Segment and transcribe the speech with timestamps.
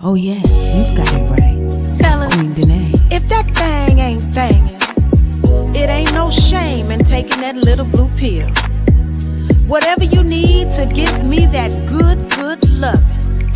[0.00, 1.98] Oh yeah, you've got it right.
[1.98, 2.56] Fellas,
[3.10, 8.48] if that thing ain't thangin', it ain't no shame in taking that little blue pill.
[9.66, 13.50] Whatever you need to give me that good, good loving.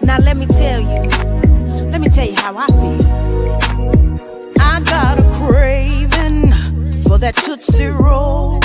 [0.00, 3.06] Now let me tell you, let me tell you how I feel.
[4.58, 6.50] I got a craving
[7.02, 8.63] for that Tootsie Roll.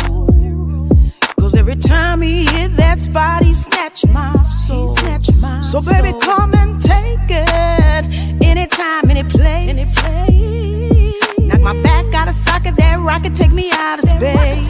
[1.60, 4.96] Every time he hit that spot, he snatch my soul.
[4.96, 8.42] Snatch my so baby, come and take it.
[8.42, 9.68] Anytime, any place.
[9.68, 11.50] Any place.
[11.50, 14.70] Knock my back out of socket, that rocket take me out of space.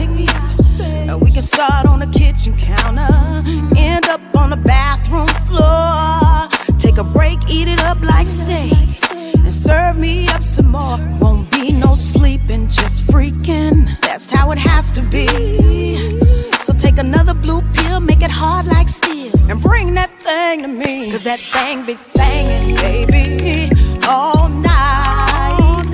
[0.80, 3.76] And we can start on the kitchen counter, mm-hmm.
[3.76, 6.48] end up on the bathroom floor.
[6.80, 8.72] Take a break, eat it up like steak,
[9.12, 10.98] and serve me up some more.
[11.20, 13.86] Won't be no sleeping, just freaking.
[14.00, 16.49] That's how it has to be.
[16.80, 21.10] Take another blue pill, make it hard like steel, and bring that thing to me.
[21.12, 23.70] Cause that thing be thangin', baby,
[24.08, 25.86] all night.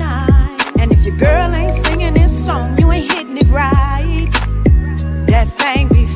[0.79, 4.29] And if your girl ain't singing this song, you ain't hitting it right.
[5.27, 6.06] That thing be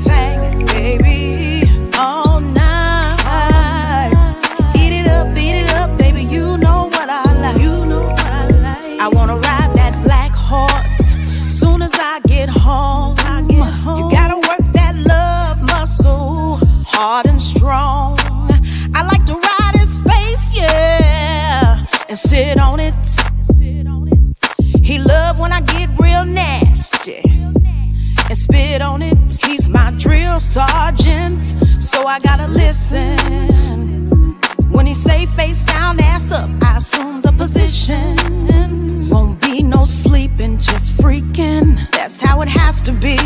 [30.42, 31.46] sergeant,
[31.82, 34.36] so I gotta listen.
[34.72, 39.10] When he say face down, ass up, I assume the position.
[39.10, 41.78] Won't be no sleeping, just freaking.
[41.92, 43.18] That's how it has to be.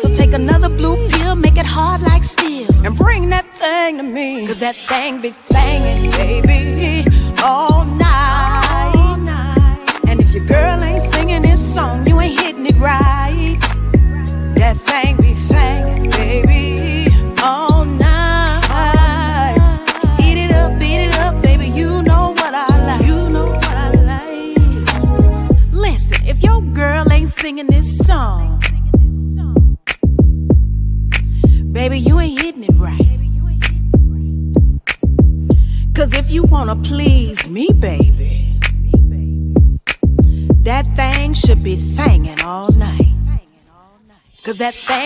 [0.00, 4.02] So take another blue pill, make it hard like steel, and bring that thing to
[4.02, 4.46] me.
[4.46, 5.30] Cause that thing be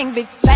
[0.01, 0.50] Cause that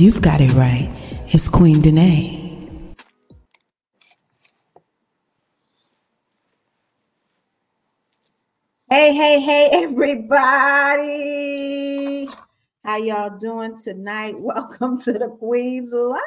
[0.00, 0.88] you've got it right.
[1.28, 2.36] It's Queen Danae.
[8.90, 10.38] Hey, hey, hey, everybody.
[12.84, 14.34] How y'all doing tonight?
[14.38, 16.22] Welcome to the Queen's Lounge.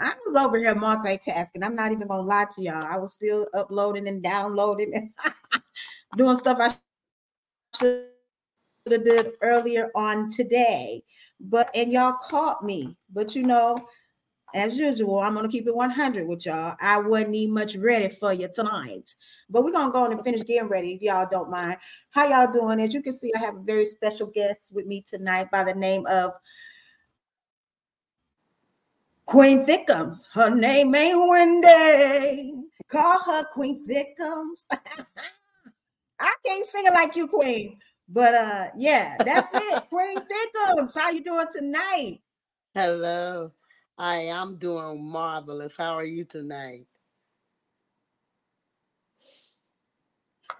[0.00, 1.62] I was over here multitasking.
[1.62, 2.84] I'm not even gonna lie to y'all.
[2.84, 5.10] I was still uploading and downloading and
[6.16, 6.74] doing stuff I
[7.78, 8.06] should
[8.90, 11.02] have did earlier on today.
[11.42, 12.96] But and y'all caught me.
[13.12, 13.76] But you know,
[14.54, 16.76] as usual, I'm gonna keep it 100 with y'all.
[16.80, 19.14] I wasn't even much ready for you tonight,
[19.48, 21.78] but we're gonna go on and finish getting ready if y'all don't mind.
[22.10, 22.80] How y'all doing?
[22.80, 25.74] As you can see, I have a very special guest with me tonight by the
[25.74, 26.32] name of
[29.24, 30.26] Queen Thickums.
[30.32, 32.64] Her name ain't Wendy.
[32.88, 34.66] Call her Queen Thickums.
[36.20, 37.78] I can't sing it like you, Queen.
[38.12, 39.82] But uh, yeah, that's it.
[39.88, 40.94] Queen Thickums.
[40.94, 42.20] How you doing tonight?
[42.74, 43.52] Hello.
[43.96, 45.72] I am doing marvelous.
[45.76, 46.86] How are you tonight?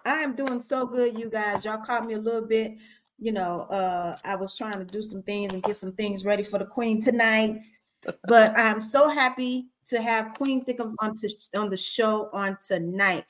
[0.05, 1.65] I am doing so good, you guys.
[1.65, 2.79] Y'all caught me a little bit.
[3.19, 6.43] You know, uh, I was trying to do some things and get some things ready
[6.43, 7.63] for the Queen tonight.
[8.27, 13.25] But I'm so happy to have Queen Thickums on to, on the show on tonight.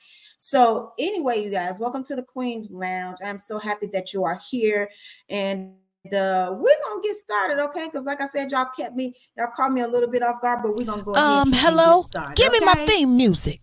[0.45, 3.19] So, anyway, you guys, welcome to the Queen's Lounge.
[3.23, 4.89] I'm so happy that you are here,
[5.29, 5.71] and
[6.07, 7.85] uh, we're gonna get started, okay?
[7.85, 10.59] Because, like I said, y'all kept me, y'all caught me a little bit off guard,
[10.61, 11.13] but we're gonna go.
[11.13, 12.01] ahead Um, and hello.
[12.01, 13.61] get started, Give me my theme music.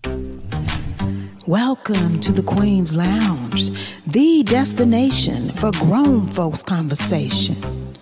[1.47, 3.73] Welcome to the Queen's Lounge,
[4.07, 7.95] the destination for grown folks conversation.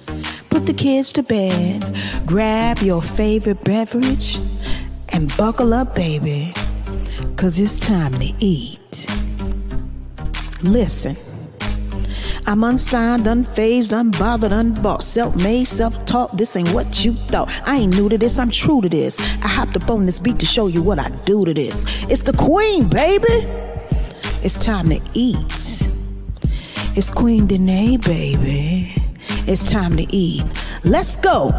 [0.51, 1.83] Put the kids to bed,
[2.27, 4.39] grab your favorite beverage,
[5.09, 6.53] and buckle up, baby,
[7.39, 9.07] because it's time to eat.
[10.61, 11.17] Listen.
[12.49, 16.37] I'm unsigned, unfazed, unbothered, unbought, self-made, self-taught.
[16.37, 17.49] This ain't what you thought.
[17.65, 19.21] I ain't new to this, I'm true to this.
[19.21, 21.87] I hopped up on this beat to show you what I do to this.
[22.11, 23.47] It's the queen, baby.
[24.43, 25.89] It's time to eat.
[26.97, 29.01] It's Queen Danae, baby.
[29.47, 30.45] It's time to eat.
[30.83, 31.53] Let's go.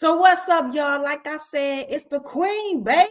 [0.00, 1.02] So what's up, y'all?
[1.02, 3.10] Like I said, it's the queen, baby.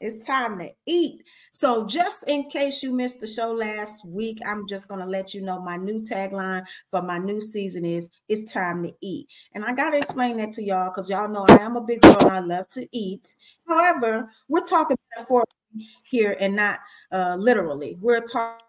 [0.00, 1.24] It's time to eat.
[1.50, 5.34] So, just in case you missed the show last week, I'm just going to let
[5.34, 9.26] you know my new tagline for my new season is It's time to eat.
[9.52, 12.02] And I got to explain that to y'all because y'all know I am a big
[12.02, 12.30] girl.
[12.30, 13.34] I love to eat.
[13.66, 14.96] However, we're talking
[15.26, 15.42] for
[16.04, 16.78] here and not
[17.10, 17.98] uh, literally.
[18.00, 18.65] We're talking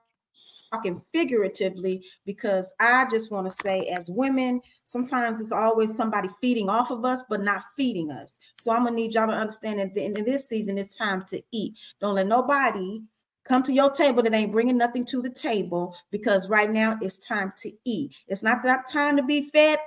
[0.71, 6.69] talking figuratively because I just want to say, as women, sometimes it's always somebody feeding
[6.69, 8.39] off of us, but not feeding us.
[8.59, 11.77] So I'm gonna need y'all to understand that in this season, it's time to eat.
[11.99, 13.01] Don't let nobody
[13.47, 17.17] come to your table that ain't bringing nothing to the table because right now it's
[17.17, 18.17] time to eat.
[18.27, 19.79] It's not that time to be fed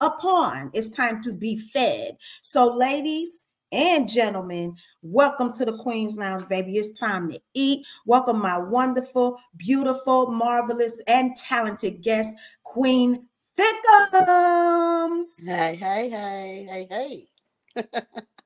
[0.00, 2.16] upon, it's time to be fed.
[2.42, 6.76] So, ladies, and gentlemen, welcome to the Queen's Lounge, baby.
[6.78, 7.86] It's time to eat.
[8.06, 13.26] Welcome, my wonderful, beautiful, marvelous, and talented guest, Queen
[13.58, 15.46] Thickums.
[15.46, 17.26] Hey, hey, hey, hey,
[17.76, 17.84] hey.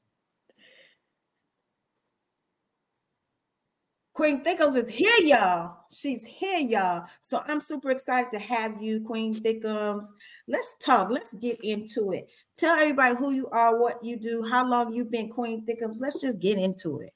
[4.15, 5.79] Queen Thickums is here, y'all.
[5.91, 7.07] She's here, y'all.
[7.23, 10.05] So I'm super excited to have you, Queen Thickums.
[10.47, 11.11] Let's talk.
[11.11, 12.31] Let's get into it.
[12.55, 15.97] Tell everybody who you are, what you do, how long you've been Queen Thickums.
[15.99, 17.15] Let's just get into it.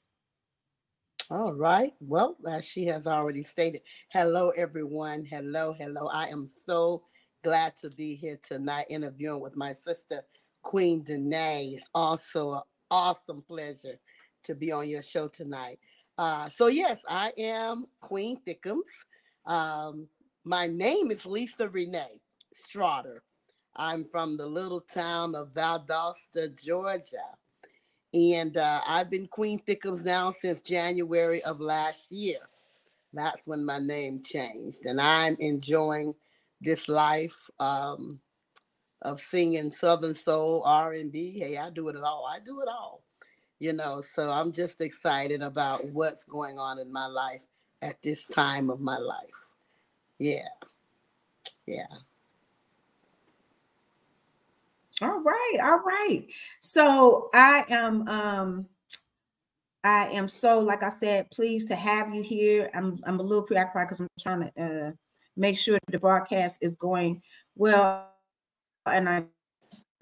[1.29, 1.93] All right.
[1.99, 5.23] Well, as she has already stated, hello, everyone.
[5.23, 6.07] Hello, hello.
[6.07, 7.03] I am so
[7.43, 10.21] glad to be here tonight interviewing with my sister,
[10.63, 11.75] Queen Danae.
[11.75, 13.99] It's also an awesome pleasure
[14.45, 15.77] to be on your show tonight.
[16.17, 18.81] Uh, so yes, I am Queen Thickums.
[19.45, 20.07] Um,
[20.43, 22.19] my name is Lisa Renee
[22.55, 23.19] Strotter.
[23.75, 27.17] I'm from the little town of Valdosta, Georgia.
[28.13, 32.39] And uh, I've been Queen Thickums now since January of last year.
[33.13, 34.85] That's when my name changed.
[34.85, 36.15] And I'm enjoying
[36.61, 38.19] this life um,
[39.03, 41.37] of singing Southern Soul, R&B.
[41.37, 42.25] Hey, I do it all.
[42.25, 43.03] I do it all
[43.59, 47.41] you know so i'm just excited about what's going on in my life
[47.81, 49.29] at this time of my life.
[50.19, 50.47] Yeah.
[51.65, 51.85] Yeah.
[55.01, 56.25] All right all right.
[56.61, 58.67] So i am um
[59.83, 62.69] i am so like i said pleased to have you here.
[62.73, 64.91] I'm i'm a little preoccupied because i'm trying to uh
[65.35, 67.21] make sure the broadcast is going
[67.55, 68.09] well
[68.87, 69.23] and i I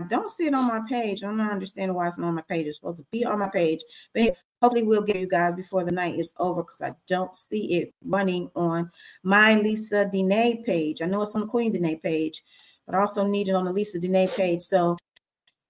[0.04, 1.24] don't see it on my page.
[1.24, 2.68] I'm not understanding why it's not on my page.
[2.68, 3.82] It's supposed to be on my page.
[4.14, 7.76] But hopefully we'll get you guys before the night is over because I don't see
[7.76, 8.92] it running on
[9.24, 11.02] my Lisa Danae page.
[11.02, 12.44] I know it's on the Queen Danae page,
[12.86, 14.62] but I also need it on the Lisa Danae page.
[14.62, 14.98] So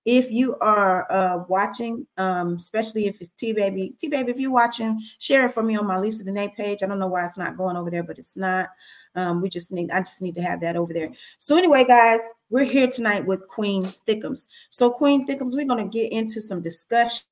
[0.05, 4.51] if you are uh, watching, um, especially if it's T Baby, T Baby, if you're
[4.51, 6.83] watching, share it for me on my Lisa Danae page.
[6.83, 8.69] I don't know why it's not going over there, but it's not.
[9.15, 11.11] Um, we just need, I just need to have that over there.
[11.39, 14.47] So anyway, guys, we're here tonight with Queen Thickums.
[14.69, 17.25] So Queen Thickums, we're going to get into some discussion.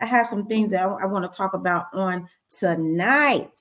[0.00, 3.60] I have some things that I, I want to talk about on tonight.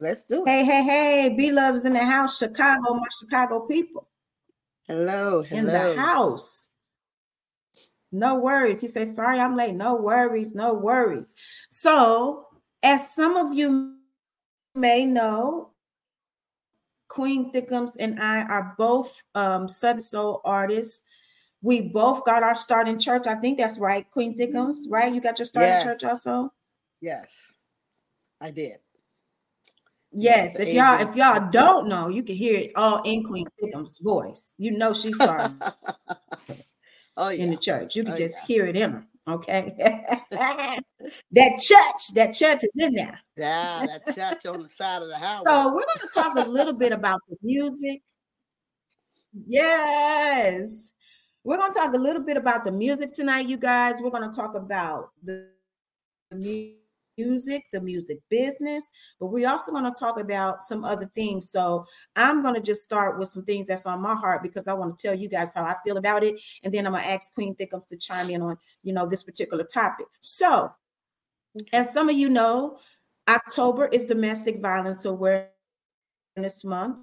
[0.00, 0.48] Let's do it.
[0.48, 4.08] Hey, hey, hey, B Love's in the house, Chicago, my Chicago people.
[4.86, 5.58] Hello, hello.
[5.58, 6.68] In the house.
[8.12, 8.80] No worries.
[8.80, 9.74] He says, sorry, I'm late.
[9.74, 11.34] No worries, no worries.
[11.70, 12.46] So,
[12.82, 13.96] as some of you
[14.74, 15.70] may know,
[17.08, 21.02] Queen Thickums and I are both um, Southern Soul artists.
[21.62, 23.26] We both got our start in church.
[23.26, 25.12] I think that's right, Queen Thickums, right?
[25.12, 25.82] You got your start yes.
[25.82, 26.52] in church also?
[27.00, 27.28] Yes,
[28.40, 28.76] I did.
[30.12, 34.02] Yes, if y'all if y'all don't know, you can hear it all in Queen Thickums'
[34.02, 34.54] voice.
[34.56, 35.60] You know she started
[37.16, 37.44] oh, yeah.
[37.44, 37.96] in the church.
[37.96, 38.46] You can oh, just yeah.
[38.46, 39.06] hear it in her.
[39.28, 39.74] Okay.
[40.30, 43.20] that church, that church is in there.
[43.36, 45.42] Yeah, that church on the side of the house.
[45.46, 48.02] So we're going to talk a little bit about the music.
[49.46, 50.92] Yes.
[51.42, 54.00] We're going to talk a little bit about the music tonight, you guys.
[54.00, 55.50] We're going to talk about the
[56.32, 56.85] music
[57.16, 61.50] music, the music business, but we're also going to talk about some other things.
[61.50, 64.74] So I'm going to just start with some things that's on my heart because I
[64.74, 66.40] want to tell you guys how I feel about it.
[66.62, 69.22] And then I'm going to ask Queen Thickums to chime in on, you know, this
[69.22, 70.06] particular topic.
[70.20, 70.70] So
[71.72, 72.78] as some of you know,
[73.28, 75.50] October is Domestic Violence Awareness
[76.64, 76.98] Month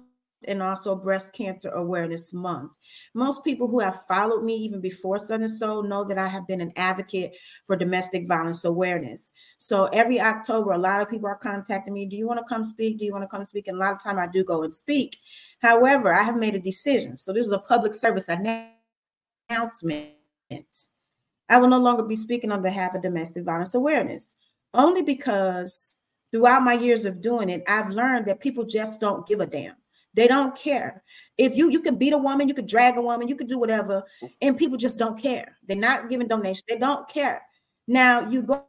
[0.48, 2.72] and also Breast Cancer Awareness Month.
[3.14, 6.60] Most people who have followed me even before Southern Soul know that I have been
[6.60, 9.32] an advocate for domestic violence awareness.
[9.58, 12.06] So every October, a lot of people are contacting me.
[12.06, 12.98] Do you want to come speak?
[12.98, 13.68] Do you want to come speak?
[13.68, 15.16] And a lot of time I do go and speak.
[15.60, 17.16] However, I have made a decision.
[17.16, 20.10] So this is a public service announcement.
[21.48, 24.36] I will no longer be speaking on behalf of domestic violence awareness,
[24.72, 25.96] only because
[26.32, 29.76] throughout my years of doing it, I've learned that people just don't give a damn.
[30.14, 31.02] They don't care.
[31.36, 33.58] If you you can beat a woman, you could drag a woman, you could do
[33.58, 34.04] whatever,
[34.40, 35.58] and people just don't care.
[35.66, 36.64] They're not giving donations.
[36.68, 37.42] They don't care.
[37.86, 38.64] Now you go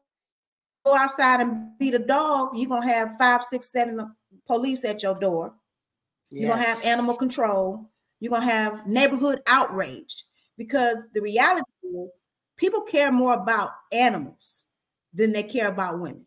[0.86, 5.16] go outside and beat a dog, you're gonna have five, six, seven police at your
[5.16, 5.54] door.
[6.30, 6.42] Yes.
[6.42, 7.90] You're gonna have animal control.
[8.20, 10.24] You're gonna have neighborhood outrage
[10.58, 14.68] because the reality is people care more about animals
[15.14, 16.26] than they care about women.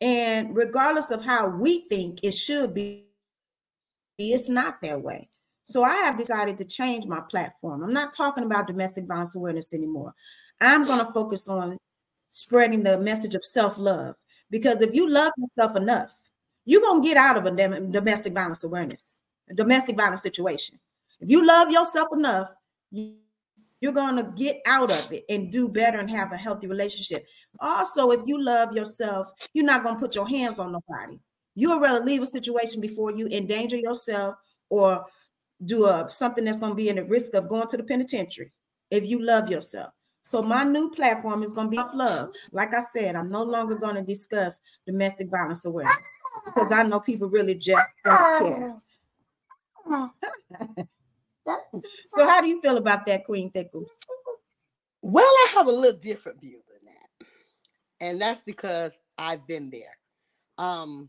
[0.00, 3.06] And regardless of how we think it should be,
[4.30, 5.28] it's not that way.
[5.64, 7.82] So I have decided to change my platform.
[7.82, 10.14] I'm not talking about domestic violence awareness anymore.
[10.60, 11.78] I'm going to focus on
[12.30, 14.14] spreading the message of self love
[14.50, 16.14] because if you love yourself enough,
[16.64, 17.50] you're going to get out of a
[17.90, 20.78] domestic violence awareness, a domestic violence situation.
[21.20, 22.50] If you love yourself enough,
[22.90, 27.26] you're going to get out of it and do better and have a healthy relationship.
[27.58, 31.18] Also, if you love yourself, you're not going to put your hands on nobody.
[31.54, 34.36] You would rather leave a situation before you endanger yourself
[34.70, 35.04] or
[35.64, 38.52] do a, something that's going to be in the risk of going to the penitentiary
[38.90, 39.92] if you love yourself.
[40.22, 42.30] So my new platform is going to be love.
[42.52, 46.08] Like I said, I'm no longer going to discuss domestic violence awareness
[46.46, 48.76] because I know people really just don't care.
[52.08, 53.90] so how do you feel about that, Queen Thickums?
[55.02, 57.26] Well, I have a little different view than that.
[58.00, 59.98] And that's because I've been there.
[60.56, 61.08] Um,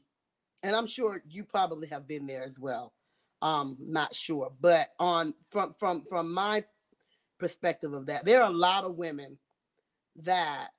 [0.63, 2.93] and I'm sure you probably have been there as well.
[3.41, 6.63] Um, not sure, but on from from from my
[7.37, 9.37] perspective of that, there are a lot of women
[10.15, 10.69] that,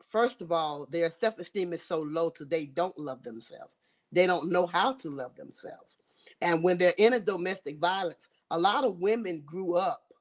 [0.00, 3.72] first of all, their self-esteem is so low to they don't love themselves.
[4.12, 5.98] They don't know how to love themselves,
[6.40, 10.12] and when they're in a domestic violence, a lot of women grew up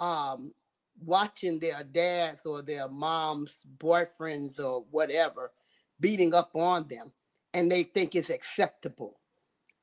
[0.00, 0.52] um,
[1.04, 5.52] watching their dads or their moms, boyfriends, or whatever
[6.00, 7.12] beating up on them
[7.54, 9.20] and they think it's acceptable,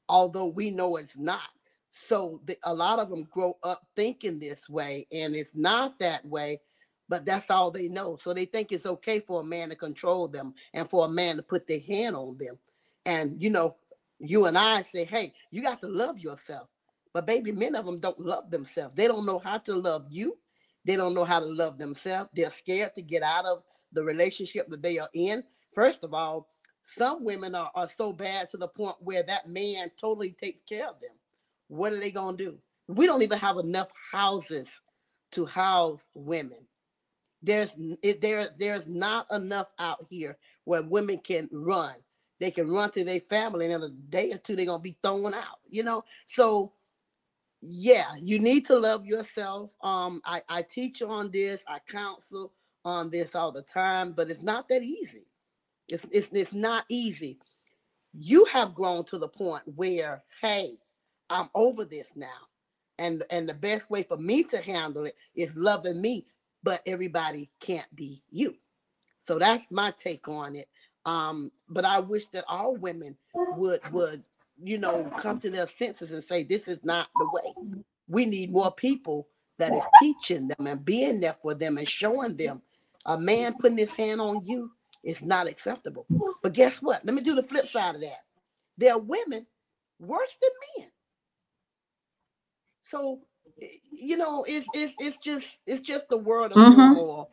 [0.09, 1.49] although we know it's not.
[1.91, 6.25] So the, a lot of them grow up thinking this way, and it's not that
[6.25, 6.61] way,
[7.09, 8.17] but that's all they know.
[8.17, 11.37] So they think it's okay for a man to control them and for a man
[11.37, 12.57] to put their hand on them.
[13.05, 13.75] And you know,
[14.19, 16.67] you and I say, hey, you got to love yourself.
[17.13, 18.93] But baby, many of them don't love themselves.
[18.95, 20.37] They don't know how to love you.
[20.85, 22.29] They don't know how to love themselves.
[22.33, 25.43] They're scared to get out of the relationship that they are in.
[25.73, 26.47] First of all,
[26.87, 30.87] some women are, are so bad to the point where that man totally takes care
[30.87, 31.11] of them.
[31.67, 32.57] What are they going to do?
[32.87, 34.71] We don't even have enough houses
[35.33, 36.59] to house women.
[37.43, 37.75] There's
[38.21, 41.93] there there's not enough out here where women can run.
[42.39, 44.97] They can run to their family, and in a day or two they're gonna be
[45.03, 45.59] thrown out.
[45.69, 46.71] You know, so
[47.61, 49.75] yeah, you need to love yourself.
[49.81, 52.53] Um, I I teach on this, I counsel
[52.85, 55.25] on this all the time, but it's not that easy.
[55.87, 57.39] It's, it's, it's not easy.
[58.13, 60.77] You have grown to the point where, hey,
[61.29, 62.27] I'm over this now.
[62.99, 66.25] And, and the best way for me to handle it is loving me,
[66.63, 68.55] but everybody can't be you.
[69.27, 70.67] So that's my take on it.
[71.05, 74.23] Um, but I wish that all women would would
[74.61, 77.53] you know come to their senses and say this is not the way.
[78.09, 79.27] We need more people
[79.57, 82.61] that is teaching them and being there for them and showing them
[83.05, 84.71] a man putting his hand on you
[85.07, 86.05] it's not acceptable.
[86.43, 87.03] But guess what?
[87.05, 88.25] Let me do the flip side of that.
[88.77, 89.47] There are women
[89.99, 90.91] worse than men.
[92.83, 93.21] So
[93.91, 96.93] you know, it's it's it's just it's just the world of mm-hmm.
[96.93, 97.27] for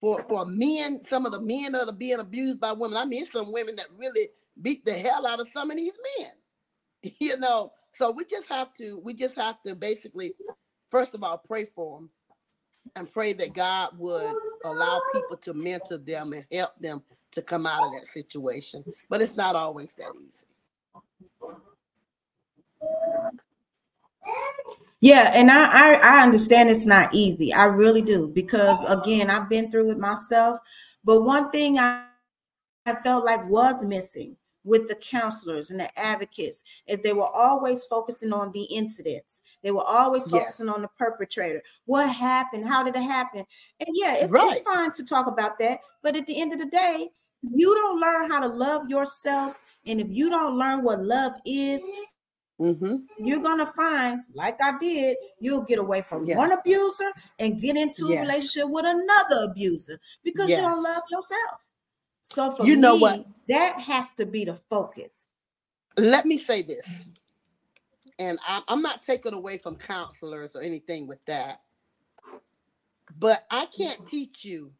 [0.00, 1.02] for for men.
[1.02, 2.96] Some of the men that are being abused by women.
[2.96, 4.28] I mean, some women that really
[4.62, 6.30] beat the hell out of some of these men.
[7.20, 10.34] You know, so we just have to we just have to basically,
[10.90, 12.10] first of all, pray for them
[12.96, 17.02] and pray that God would allow people to mentor them and help them
[17.32, 18.84] to come out of that situation.
[19.08, 20.46] But it's not always that easy.
[25.00, 27.52] Yeah, and I, I, I understand it's not easy.
[27.52, 30.58] I really do because again, I've been through it myself.
[31.04, 32.04] But one thing I,
[32.84, 37.84] I felt like was missing with the counselors and the advocates is they were always
[37.84, 39.42] focusing on the incidents.
[39.62, 40.74] They were always focusing yes.
[40.74, 41.62] on the perpetrator.
[41.86, 42.68] What happened?
[42.68, 43.44] How did it happen?
[43.80, 44.50] And yeah, it's, right.
[44.50, 45.80] it's fine to talk about that.
[46.02, 47.08] But at the end of the day,
[47.54, 51.88] you don't learn how to love yourself, and if you don't learn what love is,
[52.60, 52.96] Mm-hmm.
[53.24, 56.38] you're gonna find, like I did, you'll get away from Yeah.
[56.38, 58.18] one abuser and get into Yes.
[58.18, 61.67] a relationship with another abuser because you don't love yourself.
[62.28, 63.26] So for You know me, what?
[63.48, 65.28] that has to be the focus.
[65.96, 66.86] Let me say this,
[68.18, 71.62] and I'm, I'm not taking away from counselors or anything with that,
[73.18, 74.72] but I can't teach you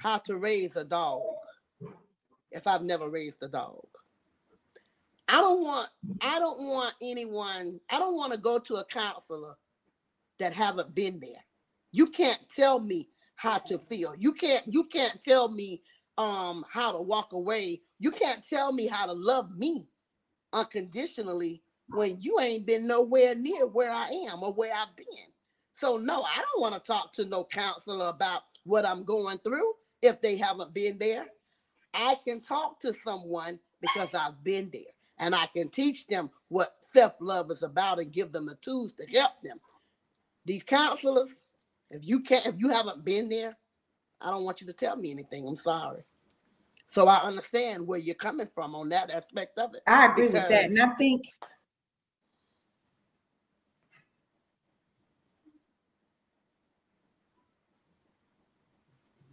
[0.00, 1.22] how to raise a dog
[2.52, 3.86] if I've never raised a dog.
[5.28, 5.90] I don't want
[6.22, 9.56] I don't want anyone I don't want to go to a counselor
[10.40, 11.44] that haven't been there.
[11.92, 14.14] You can't tell me how to feel.
[14.18, 15.82] You can't you can't tell me
[16.18, 17.82] um how to walk away.
[18.00, 19.88] You can't tell me how to love me
[20.52, 25.06] unconditionally when you ain't been nowhere near where I am or where I've been.
[25.76, 29.74] So no, I don't want to talk to no counselor about what I'm going through
[30.02, 31.26] if they haven't been there.
[31.94, 34.82] I can talk to someone because I've been there
[35.18, 39.06] and I can teach them what self-love is about and give them the tools to
[39.06, 39.58] help them.
[40.44, 41.30] These counselors,
[41.90, 43.56] if you can't if you haven't been there,
[44.20, 45.46] I don't want you to tell me anything.
[45.46, 46.02] I'm sorry.
[46.86, 49.82] So I understand where you're coming from on that aspect of it.
[49.86, 50.64] I agree with that.
[50.64, 51.26] And I think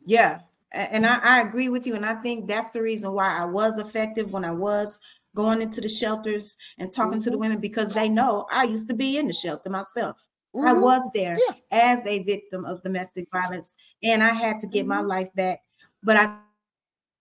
[0.06, 1.96] Yeah, and I, I agree with you.
[1.96, 5.00] And I think that's the reason why I was effective when I was
[5.36, 7.40] going into the shelters and talking to the Mhm.
[7.40, 10.28] women because they know I used to be in the shelter myself.
[10.64, 10.82] I Mhm.
[10.82, 11.56] was there Yeah.
[11.72, 15.08] as a victim of domestic violence and I had to get my Mhm.
[15.08, 15.64] life back.
[16.04, 16.38] But I,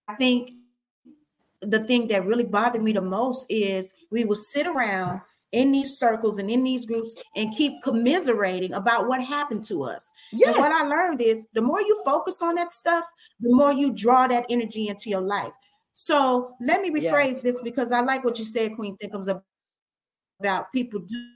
[0.08, 0.52] I think
[1.60, 5.20] the thing that really bothered me the most is we would sit around
[5.52, 10.12] in these circles and in these groups and keep commiserating about what happened to us.
[10.32, 10.48] Yes.
[10.48, 13.04] And what I learned is the more you focus on that stuff,
[13.40, 15.52] the more you draw that energy into your life.
[15.92, 17.12] So let me Yeah.
[17.12, 19.28] rephrase this because I like what you said, Queen Thickums,
[20.40, 21.30] about people do,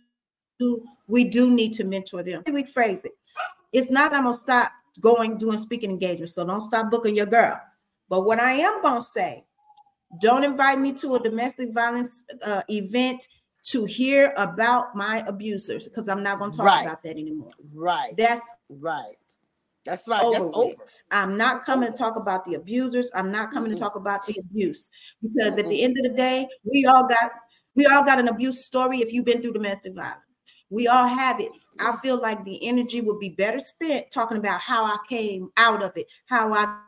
[0.59, 2.43] do we do need to mentor them.
[2.47, 3.13] Let me rephrase it.
[3.73, 7.61] It's not I'm gonna stop going doing speaking engagements, so don't stop booking your girl.
[8.09, 9.45] But what I am gonna say,
[10.21, 13.27] don't invite me to a domestic violence uh, event
[13.65, 16.87] to hear about my abusers because I'm not gonna talk Right.
[16.87, 17.51] about that anymore.
[17.75, 18.17] Right.
[18.17, 19.17] That's right.
[19.85, 20.23] That's right.
[20.23, 20.85] over That's over.
[21.11, 23.11] I'm not coming to talk about the abusers.
[23.15, 23.77] I'm not coming Mm-mm.
[23.77, 24.91] to talk about the abuse
[25.23, 27.31] because at the end of the day, we all got
[27.75, 30.28] we all got an abuse story if you've been through domestic violence.
[30.71, 31.51] We all have it.
[31.81, 35.83] I feel like the energy would be better spent talking about how I came out
[35.83, 36.83] of it, how I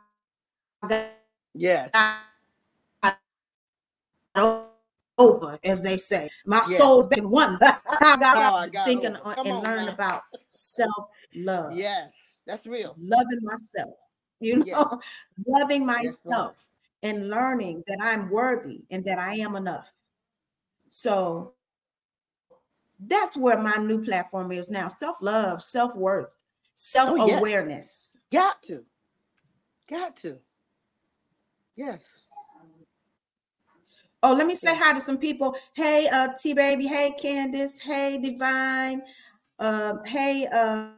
[1.53, 1.89] Yes.
[1.93, 3.17] got
[5.17, 6.29] over, as they say.
[6.45, 6.77] My Yeah.
[6.77, 7.57] soul been one.
[7.61, 9.93] I got oh, out I got thinking on- and on learn now.
[9.93, 11.75] about self-love.
[11.75, 12.13] Yes.
[12.47, 12.95] That's real.
[12.99, 13.95] loving myself,
[14.39, 14.83] you know, Yeah.
[15.47, 16.67] loving myself
[17.03, 19.93] and learning that I'm worthy and that I am enough.
[20.89, 21.53] So
[23.07, 26.33] that's where my new platform is now self love, self worth,
[26.75, 28.17] self awareness.
[28.31, 28.83] Got to.
[29.89, 30.37] Got to.
[31.75, 32.25] Yes.
[34.23, 35.55] Oh, let me say hi to some people.
[35.73, 36.85] Hey, uh, T Baby.
[36.85, 37.79] Hey, Candace.
[37.79, 39.01] Hey, Divine.
[39.57, 40.89] Um, hey, uh,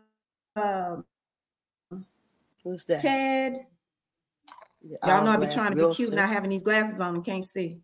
[0.56, 1.06] um,
[2.64, 3.00] Who's that?
[3.00, 3.66] Ted.
[5.06, 7.46] Y'all know I be trying to be cute, not having these glasses on and can't
[7.46, 7.80] see.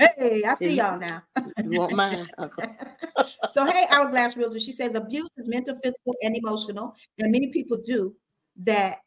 [0.00, 1.22] Hey, I see y'all now.
[1.62, 2.26] You want mine?
[2.38, 2.76] Okay.
[3.50, 7.76] so hey, Hourglass Realtor, she says abuse is mental, physical, and emotional, and many people
[7.84, 8.14] do
[8.56, 8.98] that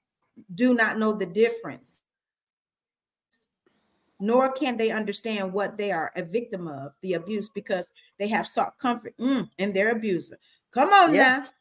[0.54, 2.02] do not know the difference,
[4.20, 8.48] nor can they understand what they are a victim of the abuse because they have
[8.48, 10.38] sought comfort mm, in their abuser.
[10.72, 11.54] Come on Yes.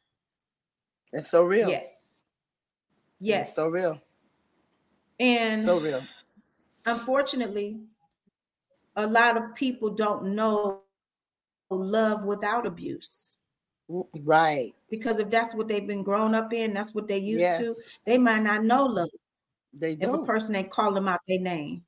[1.13, 1.69] It's so real.
[1.69, 2.23] yes,
[3.19, 3.99] It's yes, so real.
[5.21, 6.03] and So real.
[6.87, 7.81] unfortunately,
[8.97, 10.83] a lot of people don't know
[11.71, 13.39] love without abuse.
[13.91, 14.75] Mm, Right.
[14.91, 17.59] Because if that's what they've been grown up in, that's what they used yes.
[17.59, 17.75] to,
[18.05, 19.09] they might not know love
[19.73, 21.83] They if a person ain't call them out their name.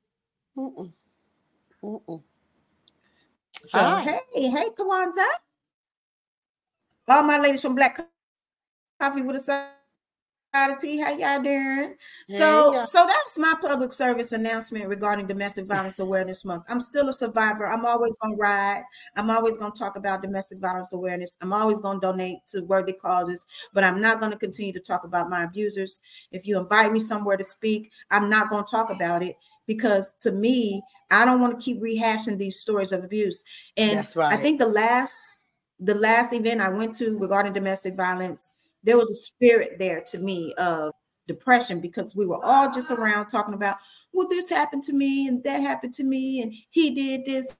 [0.57, 0.91] Mm-mm.
[1.83, 2.23] Mm-mm.
[3.61, 5.25] So hey, hey, Kawanza.
[7.07, 7.99] All my ladies from Black
[8.99, 9.39] Coffee with a
[10.55, 10.99] side of tea.
[10.99, 11.95] How y'all doing?
[12.27, 12.85] So, y'all.
[12.85, 16.63] so that's my public service announcement regarding Domestic Violence Awareness Month.
[16.69, 17.67] I'm still a survivor.
[17.67, 18.83] I'm always gonna ride.
[19.15, 21.37] I'm always gonna talk about domestic violence awareness.
[21.41, 25.29] I'm always gonna donate to worthy causes, but I'm not gonna continue to talk about
[25.29, 26.01] my abusers.
[26.31, 29.35] If you invite me somewhere to speak, I'm not gonna talk about it
[29.67, 33.43] because to me, I don't want to keep rehashing these stories of abuse.
[33.77, 34.31] And That's right.
[34.31, 35.37] I think the last
[35.81, 40.19] the last event I went to regarding domestic violence, there was a spirit there to
[40.19, 40.93] me of
[41.27, 43.77] depression because we were all just around talking about,
[44.13, 47.55] well, this happened to me and that happened to me and he did this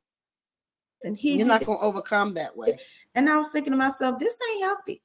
[1.04, 1.38] and he.
[1.38, 2.78] You're not going to overcome that way.
[3.16, 5.02] And I was thinking to myself, this ain't healthy.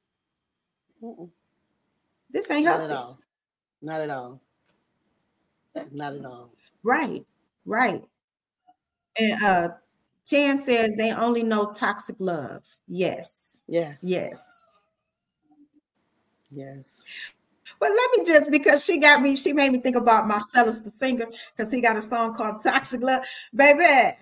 [1.03, 1.29] Mm-mm.
[2.29, 2.87] This ain't not healthy.
[2.87, 3.19] Not at all.
[3.81, 4.41] Not at all.
[5.91, 6.51] Not at all.
[6.83, 7.25] Right.
[7.65, 8.03] Right.
[9.19, 9.69] And uh
[10.25, 12.63] Tan says they only know toxic love.
[12.87, 13.63] Yes.
[13.67, 13.99] Yes.
[14.01, 14.60] Yes.
[16.51, 17.03] Yes.
[17.79, 20.91] But let me just because she got me, she made me think about Marcellus the
[20.91, 23.23] singer because he got a song called Toxic Love.
[23.55, 24.17] Baby,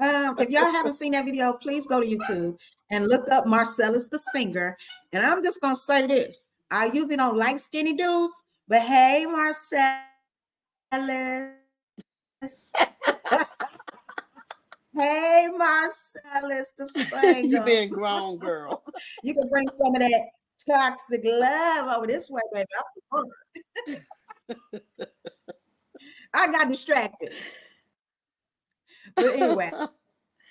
[0.00, 2.58] um, if y'all haven't seen that video, please go to YouTube
[2.90, 4.76] and look up Marcellus the singer.
[5.12, 8.32] And I'm just gonna say this: I usually don't like skinny dudes,
[8.68, 9.94] but hey, Marcellus.
[14.94, 17.38] hey, Marcellus the singer.
[17.38, 18.82] You're being grown, girl.
[19.22, 20.22] you can bring some of that
[20.68, 22.66] toxic love over this way, baby.
[26.34, 27.32] I got distracted.
[29.16, 29.72] But anyway,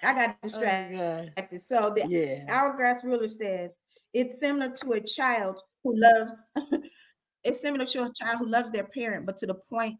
[0.04, 1.34] I got oh, distracted.
[1.38, 2.46] Oh, so the yeah.
[2.50, 3.82] Hourglass Realtor says
[4.14, 6.52] it's similar to a child who loves
[7.44, 9.98] it's similar to a child who loves their parent, but to the point,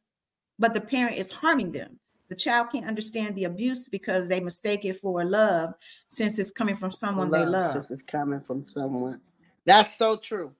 [0.58, 2.00] but the parent is harming them.
[2.30, 5.74] The child can't understand the abuse because they mistake it for love
[6.10, 7.74] since it's coming from someone love, they love.
[7.74, 9.20] Since it's coming from someone
[9.70, 10.52] that's so true.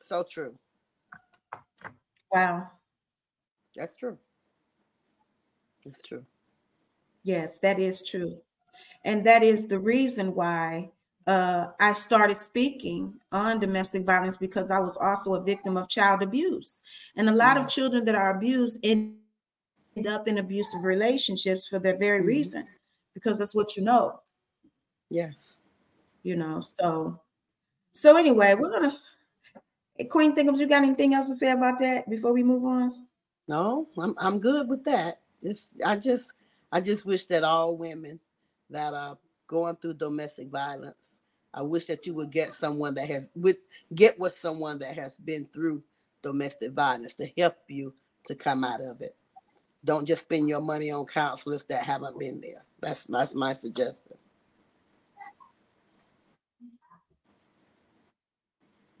[0.00, 0.54] So true.
[2.32, 2.68] Wow.
[3.76, 4.18] That's true.
[5.84, 6.24] It's true.
[7.22, 8.38] Yes, that is true.
[9.04, 10.90] And that is the reason why
[11.28, 16.24] uh, I started speaking on domestic violence because I was also a victim of child
[16.24, 16.82] abuse.
[17.16, 19.14] And a lot of children that are abused end
[20.08, 22.26] up in abusive relationships for that very mm-hmm.
[22.26, 22.66] reason,
[23.14, 24.18] because that's what you know.
[25.08, 25.60] Yes.
[26.24, 27.20] You know, so
[27.92, 28.96] so anyway, we're gonna
[30.08, 33.06] Queen Thickums, you got anything else to say about that before we move on?
[33.48, 35.20] No, I'm I'm good with that.
[35.42, 36.32] It's I just
[36.70, 38.18] I just wish that all women
[38.70, 41.18] that are going through domestic violence,
[41.52, 43.58] I wish that you would get someone that has with
[43.94, 45.82] get with someone that has been through
[46.22, 47.92] domestic violence to help you
[48.24, 49.16] to come out of it.
[49.84, 52.64] Don't just spend your money on counselors that haven't been there.
[52.80, 54.01] That's that's my suggestion.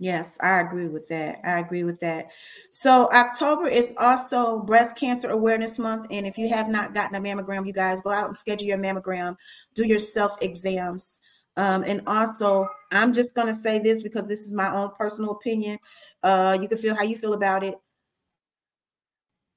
[0.02, 1.38] Yes, I agree with that.
[1.44, 2.32] I agree with that.
[2.72, 7.20] So October is also Breast Cancer Awareness Month, and if you have not gotten a
[7.20, 9.36] mammogram, you guys go out and schedule your mammogram,
[9.74, 11.20] do your self exams,
[11.56, 15.78] um, and also I'm just gonna say this because this is my own personal opinion.
[16.24, 17.76] Uh, you can feel how you feel about it.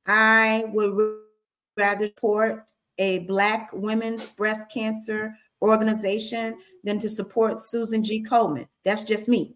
[0.05, 1.15] I would
[1.75, 2.67] rather support
[2.99, 8.23] a Black women's breast cancer organization than to support Susan G.
[8.23, 8.67] Komen.
[8.83, 9.55] That's just me.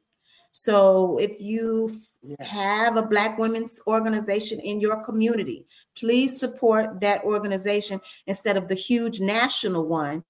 [0.51, 1.89] So if you
[2.21, 2.43] yeah.
[2.43, 8.75] have a Black women's organization in your community, please support that organization instead of the
[8.75, 10.23] huge national one.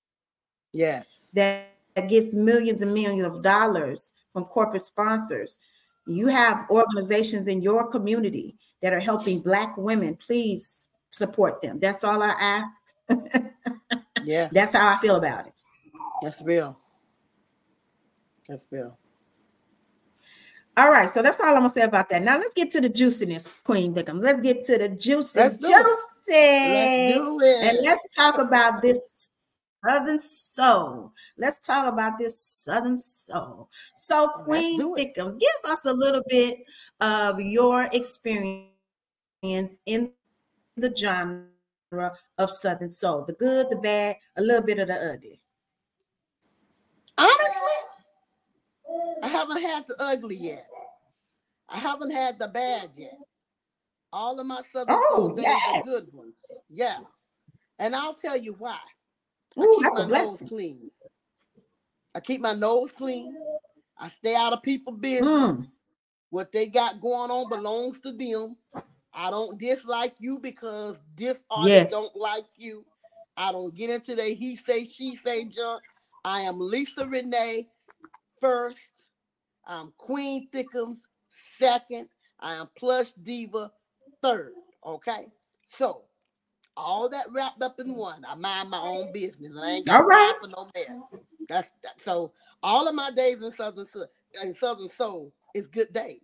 [0.73, 1.05] Yes.
[1.33, 5.59] That, that gets millions and millions of dollars from corporate sponsors.
[6.05, 10.15] You have organizations in your community that are helping Black women.
[10.15, 11.79] Please support them.
[11.79, 12.81] That's all I ask.
[14.23, 14.49] yeah.
[14.51, 15.53] That's how I feel about it.
[16.21, 16.77] That's real.
[18.47, 18.97] That's real.
[20.79, 22.23] All right, so that's all I'm gonna say about that.
[22.23, 24.23] Now let's get to the juiciness, Queen Thickums.
[24.23, 29.29] Let's get to the juicy, let's juicy, let's and let's talk about this
[29.85, 31.11] Southern soul.
[31.37, 33.67] Let's talk about this Southern soul.
[33.97, 36.59] So, Queen Thickums, give us a little bit
[37.01, 38.69] of your experience
[39.85, 40.13] in
[40.77, 45.41] the genre of Southern soul, the good, the bad, a little bit of the ugly.
[47.17, 47.79] Honestly,
[49.23, 50.67] I haven't had the ugly yet.
[51.67, 53.17] I haven't had the bad yet.
[54.11, 55.77] All of my Southern oh, Soul days yes.
[55.77, 56.33] are good ones.
[56.69, 56.97] Yeah.
[57.77, 58.79] And I'll tell you why.
[59.57, 60.91] I Ooh, keep my nose clean.
[62.15, 63.35] I keep my nose clean.
[63.97, 65.29] I stay out of people's business.
[65.29, 65.67] Mm.
[66.31, 68.55] What they got going on belongs to them.
[69.13, 71.91] I don't dislike you because this artist yes.
[71.91, 72.85] don't like you.
[73.35, 75.81] I don't get into the he say, she say junk.
[76.23, 77.67] I am Lisa Renee
[78.39, 79.05] first.
[79.65, 80.97] I'm Queen Thickums
[81.57, 82.07] second.
[82.39, 83.71] I am Plush Diva
[84.21, 84.53] third.
[84.85, 85.27] Okay.
[85.67, 86.03] So
[86.77, 88.23] all that wrapped up in one.
[88.27, 89.53] I mind my own business.
[89.61, 90.33] I ain't got all right.
[90.41, 91.21] time for no mess.
[91.47, 92.01] That's that.
[92.01, 92.31] so
[92.63, 93.85] all of my days in Southern
[94.43, 96.21] in Southern Soul is good days.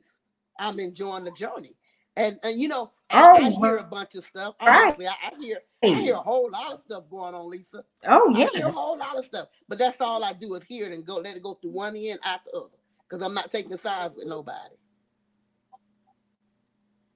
[0.59, 1.75] I'm enjoying the journey.
[2.17, 4.55] And and you know, I, oh, I hear a bunch of stuff.
[4.59, 5.15] Honestly, right.
[5.23, 7.83] I, I, hear I hear a whole lot of stuff going on, Lisa.
[8.07, 9.49] Oh yeah, a whole lot of stuff.
[9.67, 11.95] But that's all I do is hear it and go let it go through one
[11.95, 12.69] end after the other.
[13.07, 14.75] Because I'm not taking sides with nobody.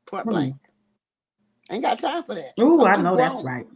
[0.06, 0.30] Point hmm.
[0.30, 0.56] blank.
[1.72, 2.54] Ain't got time for that.
[2.58, 3.18] Oh, I know grown.
[3.18, 3.68] that's right.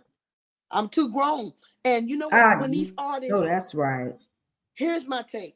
[0.72, 1.54] I'm too grown.
[1.86, 2.34] And you know what?
[2.34, 4.14] I, when these artists Oh, that's right.
[4.74, 5.56] Here's my take.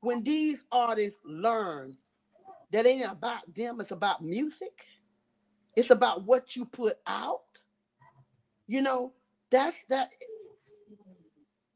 [0.00, 1.96] When these artists learn
[2.70, 4.84] that ain't about them, it's about music.
[5.76, 7.42] It's about what you put out.
[8.66, 9.12] You know,
[9.50, 10.10] that's that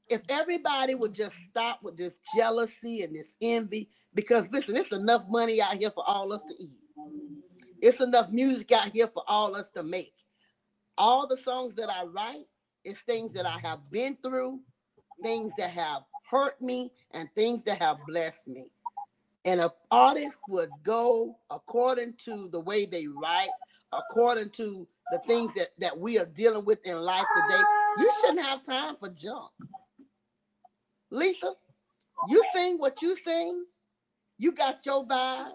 [0.09, 5.25] if everybody would just stop with this jealousy and this envy, because listen, it's enough
[5.29, 6.81] money out here for all us to eat.
[7.81, 10.13] It's enough music out here for all us to make.
[10.99, 12.47] All the songs that I write
[12.85, 14.61] is things that I have been through,
[15.23, 18.71] things that have hurt me, and things that have blessed me.
[19.45, 23.49] And an artist would go according to the way they write,
[23.93, 27.63] according to the things that, that we are dealing with in life today.
[27.99, 29.51] You shouldn't have time for junk.
[31.11, 31.55] Lisa,
[32.29, 33.65] you sing what you sing,
[34.39, 35.55] you got your vibe,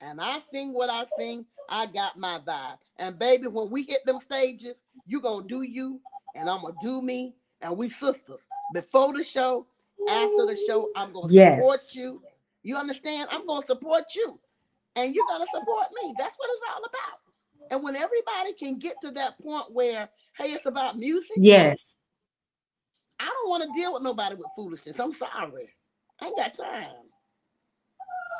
[0.00, 2.78] and I sing what I sing, I got my vibe.
[2.98, 6.00] And baby, when we hit them stages, you gonna do you,
[6.34, 8.46] and I'm gonna do me, and we sisters.
[8.74, 9.66] Before the show,
[10.08, 11.56] after the show, I'm gonna yes.
[11.56, 12.22] support you.
[12.62, 13.28] You understand?
[13.30, 14.38] I'm gonna support you,
[14.96, 16.14] and you're gonna support me.
[16.18, 17.20] That's what it's all about.
[17.70, 21.36] And when everybody can get to that point where, hey, it's about music.
[21.36, 21.96] Yes.
[23.20, 24.98] I don't want to deal with nobody with foolishness.
[24.98, 25.70] I'm sorry.
[26.20, 26.86] I ain't got time.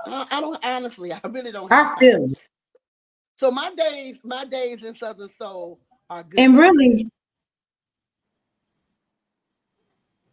[0.07, 1.71] I, I don't honestly, I really don't.
[1.71, 2.35] I feel time.
[3.37, 6.41] So my days, my days in Southern Soul are good.
[6.41, 7.11] And really,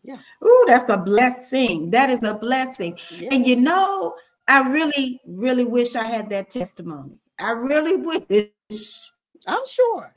[0.08, 0.16] yeah.
[0.44, 1.92] Ooh, that's a blessing.
[1.92, 2.98] That is a blessing.
[3.12, 3.28] Yeah.
[3.34, 4.16] And you know,
[4.48, 7.20] I really, really wish I had that testimony.
[7.40, 7.98] I really
[8.30, 9.12] wish.
[9.46, 10.14] I'm sure.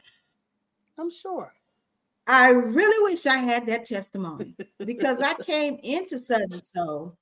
[0.96, 1.52] I'm sure.
[2.28, 7.16] I really wish I had that testimony because I came into Southern Soul.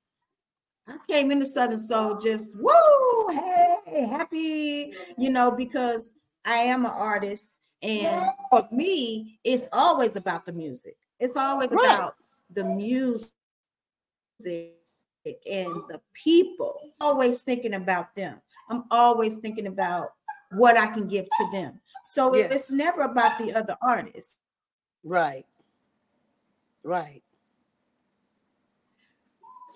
[0.86, 6.90] I came into Southern Soul just woo, hey, happy, you know, because I am an
[6.90, 7.60] artist.
[7.82, 10.96] And for me, it's always about the music.
[11.20, 11.84] It's always right.
[11.84, 12.14] about
[12.50, 13.30] the music
[14.46, 16.80] and the people.
[17.00, 18.40] Always thinking about them.
[18.70, 20.12] I'm always thinking about
[20.52, 21.80] what I can give to them.
[22.04, 22.52] So yes.
[22.52, 24.38] it's never about the other artists.
[25.04, 25.46] Right.
[26.82, 27.22] Right.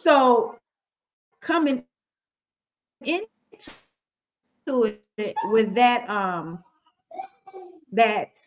[0.03, 0.59] So
[1.41, 1.85] coming
[3.05, 3.27] into
[4.75, 6.63] it with that um
[7.93, 8.39] that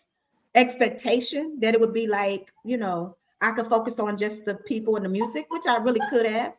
[0.55, 4.95] expectation that it would be like, you know, I could focus on just the people
[4.95, 6.55] and the music, which I really could have,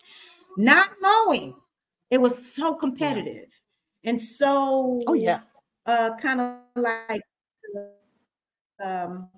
[0.57, 1.57] not knowing
[2.11, 3.61] it was so competitive
[4.05, 5.40] and so oh yeah.
[5.87, 7.20] uh kind of like
[8.85, 9.29] um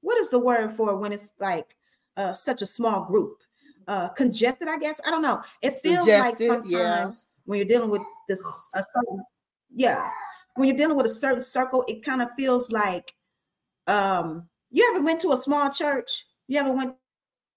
[0.00, 1.76] what is the word for when it's like
[2.16, 3.38] uh such a small group?
[3.86, 5.00] Uh congested i guess?
[5.06, 5.42] I don't know.
[5.62, 7.40] It feels congested, like sometimes yeah.
[7.44, 8.42] when you're dealing with this
[8.74, 9.22] a certain
[9.72, 10.10] yeah
[10.56, 13.14] when you're dealing with a certain circle it kind of feels like
[13.86, 16.94] um you ever went to a small church you ever went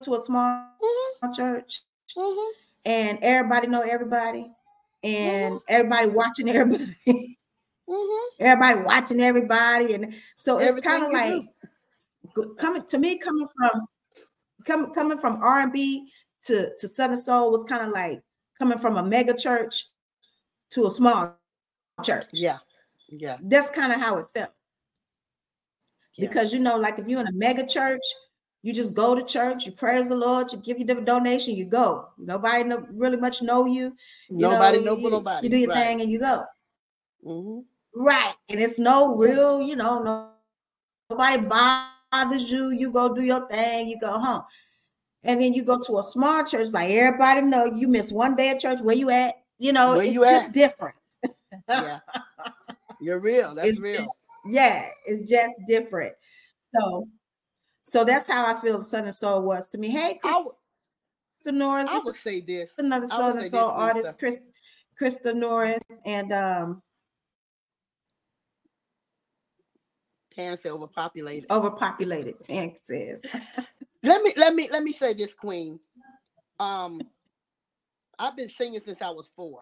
[0.04, 0.42] to a small
[0.82, 1.32] mm-hmm.
[1.34, 1.82] church
[2.16, 2.52] mm-hmm.
[2.86, 4.52] and everybody know everybody
[5.04, 5.64] and mm-hmm.
[5.68, 6.96] everybody watching everybody.
[7.08, 8.14] mm-hmm.
[8.40, 11.42] Everybody watching everybody, and so it's kind of like
[12.36, 12.54] do.
[12.60, 13.88] coming to me coming from
[14.66, 18.22] coming coming from R and B to to Southern Soul was kind of like
[18.60, 19.86] coming from a mega church
[20.72, 21.38] to a small
[22.04, 22.26] church.
[22.34, 22.58] Yeah,
[23.10, 23.38] yeah.
[23.42, 24.52] That's kind of how it felt.
[26.16, 26.28] Yeah.
[26.28, 28.04] Because you know, like if you're in a mega church,
[28.64, 31.66] you just go to church, you praise the Lord, you give you the donation, you
[31.66, 32.10] go.
[32.18, 33.96] Nobody know, really much know you.
[34.30, 35.48] you nobody know, you, nobody.
[35.48, 35.78] You do your right.
[35.78, 36.44] thing and you go.
[37.26, 37.60] Mm-hmm.
[38.04, 38.34] Right.
[38.50, 40.30] And it's no real, you know, no,
[41.10, 42.72] nobody bothers you.
[42.72, 44.44] You go do your thing, you go home.
[45.24, 48.50] And then you go to a small church, like everybody know you miss one day
[48.50, 48.80] at church.
[48.82, 49.36] Where you at?
[49.60, 50.96] You know, where it's you just different.
[51.70, 52.00] yeah.
[53.02, 53.56] You're real.
[53.56, 54.08] That's it's, real.
[54.48, 56.14] yeah, it's just different.
[56.76, 57.08] So
[57.88, 59.90] so that's how I feel Southern Soul was to me.
[59.90, 61.90] Hey, Krista Norris.
[61.90, 62.70] I would say this.
[62.78, 64.52] Another Southern Soul artist, Chris
[65.00, 66.84] Krista Norris, and um
[70.36, 71.50] Tan said overpopulated.
[71.50, 73.26] Overpopulated, Tan says.
[74.04, 75.80] let me let me let me say this, Queen.
[76.60, 77.02] Um,
[78.20, 79.62] I've been singing since I was four.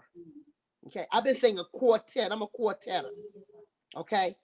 [0.87, 2.31] Okay, I've been singing a quartet.
[2.31, 3.09] I'm a quartetter.
[3.95, 4.35] Okay,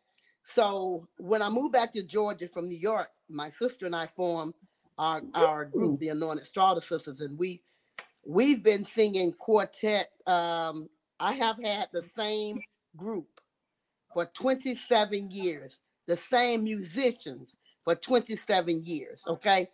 [0.46, 4.54] so when I moved back to Georgia from New York, my sister and I formed
[4.98, 7.62] our our group, the Anointed Strotter Sisters, and we
[8.26, 10.12] we've been singing quartet.
[10.28, 10.90] Um,
[11.20, 12.62] I have had the same
[12.96, 13.28] group
[14.14, 19.24] for 27 years, the same musicians for 27 years.
[19.28, 19.70] Okay,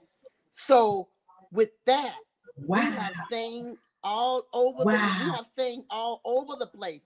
[0.52, 1.08] so
[1.52, 2.16] with that,
[2.58, 2.78] wow.
[2.78, 4.84] we have sang all over.
[4.84, 5.18] Wow.
[5.20, 7.04] The, we have sang all over the place.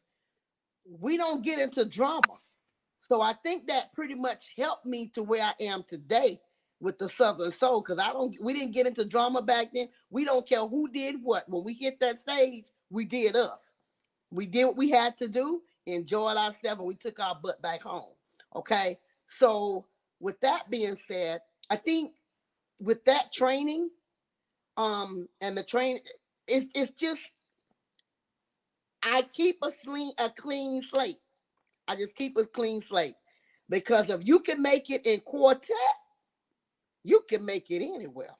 [0.99, 2.37] We don't get into drama
[3.11, 6.39] So I think that pretty much helped me to where I am today
[6.79, 9.89] with the Southern Soul because I don't we didn't get into drama back then.
[10.09, 11.43] We don't care who did what.
[11.49, 13.75] When we hit that stage, we did us.
[14.31, 17.81] We did what we had to do, enjoyed ourselves, and we took our butt back
[17.81, 18.13] home.
[18.55, 18.97] Okay.
[19.27, 19.87] So
[20.21, 22.13] with that being said, I think
[22.79, 23.89] with that training,
[24.77, 25.99] um, and the train,
[26.47, 27.29] it's it's just
[29.03, 31.20] I keep a clean a clean slate.
[31.91, 33.15] I just keep a clean slate
[33.67, 35.75] because if you can make it in quartet,
[37.03, 38.35] you can make it anywhere.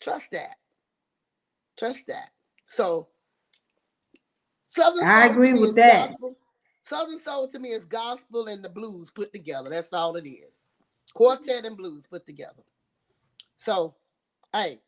[0.00, 0.56] Trust that.
[1.78, 2.30] Trust that.
[2.68, 3.08] So
[4.64, 6.12] Southern I agree with that.
[6.12, 6.36] Gospel.
[6.84, 9.68] Southern soul to me is gospel and the blues put together.
[9.68, 10.54] That's all it is.
[11.12, 12.62] Quartet and blues put together.
[13.58, 13.94] So,
[14.54, 14.80] hey,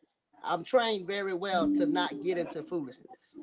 [0.43, 3.37] I'm trained very well to not get into foolishness.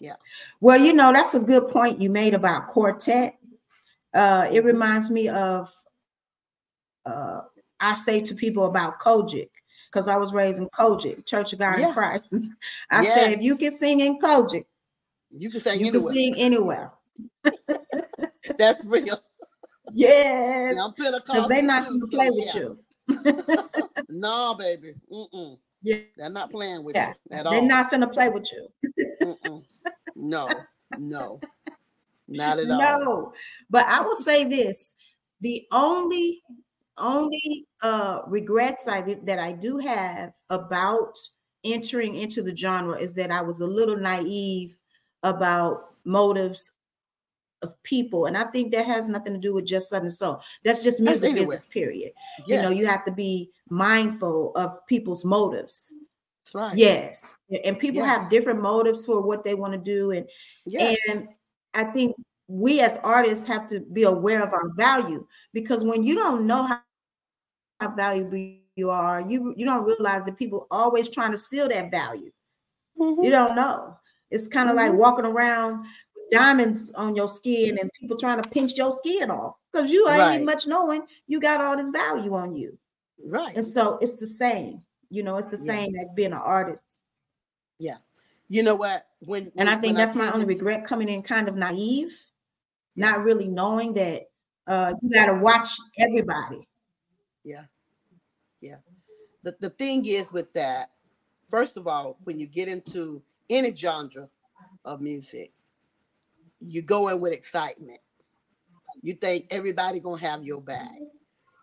[0.00, 0.16] Yeah.
[0.60, 3.38] Well, you know, that's a good point you made about quartet.
[4.14, 5.70] Uh, it reminds me of
[7.04, 7.42] uh,
[7.80, 9.50] I say to people about COGIC
[9.90, 11.88] because I was raised in COGIC, Church of God yeah.
[11.88, 12.28] in Christ.
[12.90, 13.14] I yeah.
[13.14, 14.64] say if you can sing in COGIC,
[15.30, 16.00] you can sing you anywhere.
[16.00, 16.92] can sing anywhere.
[18.58, 19.20] That's real.
[19.92, 20.74] Yes.
[20.96, 22.78] Because they're not going to play with you.
[24.08, 24.94] no, baby.
[25.10, 25.58] Mm-mm.
[25.82, 25.96] Yeah.
[26.16, 27.14] They're not playing with yeah.
[27.30, 27.52] you at all.
[27.52, 29.64] They're not finna play with you.
[30.18, 30.48] No,
[30.98, 31.40] no,
[32.26, 32.78] not at all.
[32.78, 33.32] No,
[33.70, 34.96] but I will say this:
[35.40, 36.42] the only
[37.00, 41.16] only uh regrets I that I do have about
[41.64, 44.76] entering into the genre is that I was a little naive
[45.22, 46.72] about motives
[47.62, 48.26] of people.
[48.26, 50.40] And I think that has nothing to do with just Southern Soul.
[50.64, 52.12] That's just music business, period.
[52.46, 52.56] Yeah.
[52.56, 55.94] You know, you have to be mindful of people's motives.
[56.48, 56.76] That's right.
[56.76, 57.38] Yes.
[57.64, 58.20] And people yes.
[58.20, 60.12] have different motives for what they want to do.
[60.12, 60.28] And
[60.64, 60.98] yes.
[61.10, 61.28] and
[61.74, 66.14] I think we as artists have to be aware of our value because when you
[66.14, 66.80] don't know how,
[67.80, 68.38] how valuable
[68.76, 72.30] you are, you you don't realize that people always trying to steal that value.
[72.98, 73.22] Mm-hmm.
[73.22, 73.96] You don't know.
[74.30, 74.90] It's kind of mm-hmm.
[74.90, 75.80] like walking around
[76.16, 80.08] with diamonds on your skin and people trying to pinch your skin off because you
[80.08, 80.44] ain't right.
[80.44, 82.78] much knowing you got all this value on you.
[83.24, 83.54] Right.
[83.54, 86.02] And so it's the same, you know, it's the same yeah.
[86.02, 87.00] as being an artist.
[87.78, 87.96] Yeah.
[88.48, 89.06] You know what?
[89.20, 92.16] When, when and I think that's I my only regret coming in kind of naive,
[92.96, 94.30] not really knowing that
[94.66, 95.68] uh you got to watch
[95.98, 96.68] everybody.
[97.44, 97.64] Yeah.
[98.60, 98.76] Yeah.
[99.42, 100.90] The, the thing is with that,
[101.48, 104.28] first of all, when you get into any genre
[104.84, 105.52] of music,
[106.60, 108.00] you go in with excitement.
[109.02, 110.90] You think everybody gonna have your back.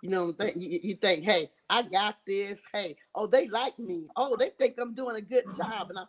[0.05, 2.59] You know, you, you think, hey, I got this.
[2.71, 4.05] Hey, oh, they like me.
[4.15, 5.89] Oh, they think I'm doing a good job.
[5.89, 6.03] And I,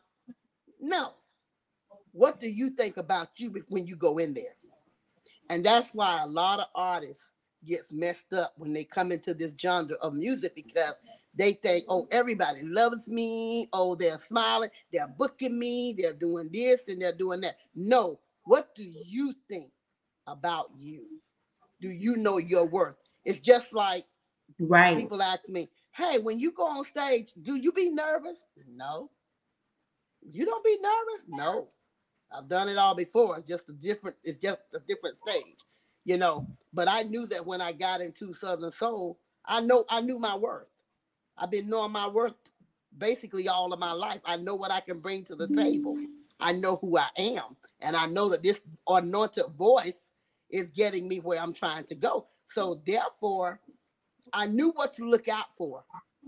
[0.78, 1.14] no.
[2.12, 4.54] What do you think about you when you go in there?
[5.48, 7.22] And that's why a lot of artists
[7.64, 10.92] gets messed up when they come into this genre of music because
[11.34, 13.70] they think, oh, everybody loves me.
[13.72, 17.56] Oh, they're smiling, they're booking me, they're doing this and they're doing that.
[17.74, 19.70] No, what do you think
[20.26, 21.06] about you?
[21.80, 22.96] Do you know your worth?
[23.26, 24.06] It's just like
[24.58, 24.96] right.
[24.96, 29.10] People ask me, "Hey, when you go on stage, do you be nervous?" No.
[30.28, 31.24] You don't be nervous?
[31.28, 31.68] No.
[32.32, 33.38] I've done it all before.
[33.38, 34.16] It's just a different.
[34.24, 35.64] It's just a different stage,
[36.04, 36.46] you know.
[36.72, 40.36] But I knew that when I got into Southern Soul, I know I knew my
[40.36, 40.68] worth.
[41.38, 42.34] I've been knowing my worth
[42.98, 44.20] basically all of my life.
[44.24, 45.96] I know what I can bring to the table.
[45.96, 46.12] Mm-hmm.
[46.40, 47.56] I know who I am.
[47.80, 50.10] And I know that this anointed voice
[50.50, 52.26] is getting me where I'm trying to go.
[52.46, 53.60] So therefore,
[54.32, 55.84] I knew what to look out for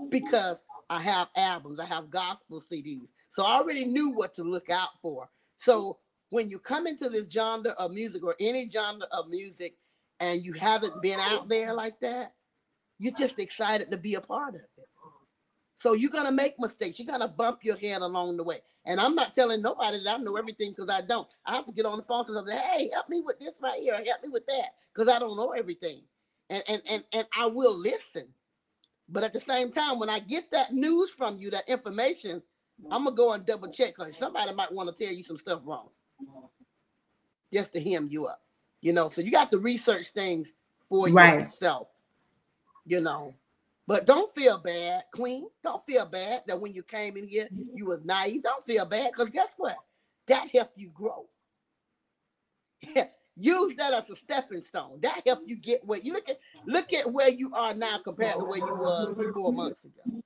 [0.08, 3.08] because I have albums, I have gospel CDs.
[3.30, 5.28] So I already knew what to look out for.
[5.58, 5.98] So
[6.30, 9.76] when you come into this genre of music or any genre of music
[10.20, 12.34] and you haven't been out there like that,
[12.98, 14.88] you're just excited to be a part of it.
[15.78, 16.98] So you're gonna make mistakes.
[16.98, 18.62] You're gonna bump your head along the way.
[18.84, 21.28] And I'm not telling nobody that I know everything because I don't.
[21.46, 23.80] I have to get on the phone and say, hey, help me with this right
[23.80, 26.00] here, help me with that, because I don't know everything.
[26.50, 28.26] And and and and I will listen.
[29.08, 32.42] But at the same time, when I get that news from you, that information,
[32.90, 35.62] I'm gonna go and double check because somebody might want to tell you some stuff
[35.64, 35.90] wrong.
[37.52, 38.42] Just to hem you up.
[38.80, 40.54] You know, so you got to research things
[40.88, 41.38] for right.
[41.38, 41.86] yourself.
[42.84, 43.36] You know,
[43.89, 45.47] but don't feel bad, Queen.
[45.64, 48.43] Don't feel bad that when you came in here, you was naive.
[48.43, 49.76] Don't feel bad because guess what?
[50.26, 51.26] That helped you grow.
[53.41, 54.99] Use that as a stepping stone.
[55.01, 58.34] That helped you get where you look at look at where you are now compared
[58.34, 60.22] to where you was four months ago.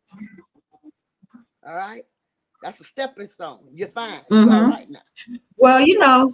[1.65, 2.03] All right.
[2.65, 3.61] That's a stepping stone.
[3.75, 4.23] You're fine.
[4.31, 4.51] Mm-hmm.
[4.51, 5.03] You're all right now.
[5.57, 6.33] Well, you know,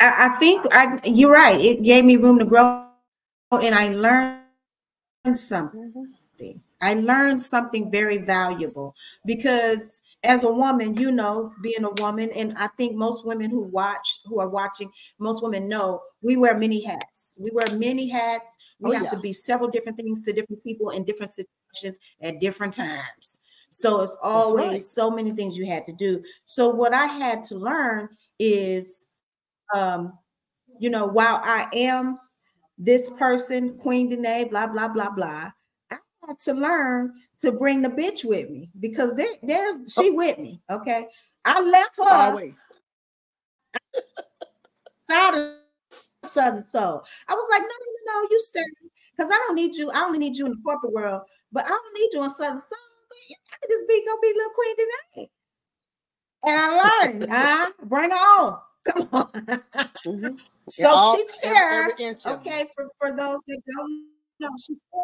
[0.00, 1.60] I, I think I you're right.
[1.60, 2.86] It gave me room to grow
[3.50, 4.41] and I learned
[5.34, 5.92] something.
[5.96, 6.02] Mm-hmm.
[6.80, 12.58] I learned something very valuable because as a woman, you know, being a woman, and
[12.58, 16.84] I think most women who watch, who are watching, most women know we wear many
[16.84, 17.38] hats.
[17.40, 18.58] We wear many hats.
[18.80, 19.10] We oh, have yeah.
[19.10, 23.38] to be several different things to different people in different situations at different times.
[23.70, 24.82] So it's always right.
[24.82, 26.22] so many things you had to do.
[26.44, 28.08] So what I had to learn
[28.40, 29.06] is,
[29.72, 30.18] um,
[30.80, 32.18] you know, while I am
[32.82, 35.50] this person, Queen Danae, blah blah blah blah
[35.90, 40.38] I had to learn to bring the bitch with me because there, there's she with
[40.38, 40.60] me.
[40.68, 41.06] Okay.
[41.44, 42.54] I left her always
[45.08, 45.50] side of
[46.24, 47.04] Southern Soul.
[47.28, 48.60] I was like, no, no, no, you stay
[49.16, 49.90] because I don't need you.
[49.90, 51.22] I only need you in the corporate world,
[51.52, 52.78] but I don't need you in Southern Soul.
[53.30, 55.30] I can just be go be little queen today.
[56.44, 57.70] And I learned, huh?
[57.84, 58.60] Bring her on.
[58.84, 59.30] Come on.
[60.04, 60.34] Mm-hmm.
[60.68, 62.16] So yeah, she's here.
[62.26, 64.06] okay, for, for those that don't
[64.40, 65.02] know, she's here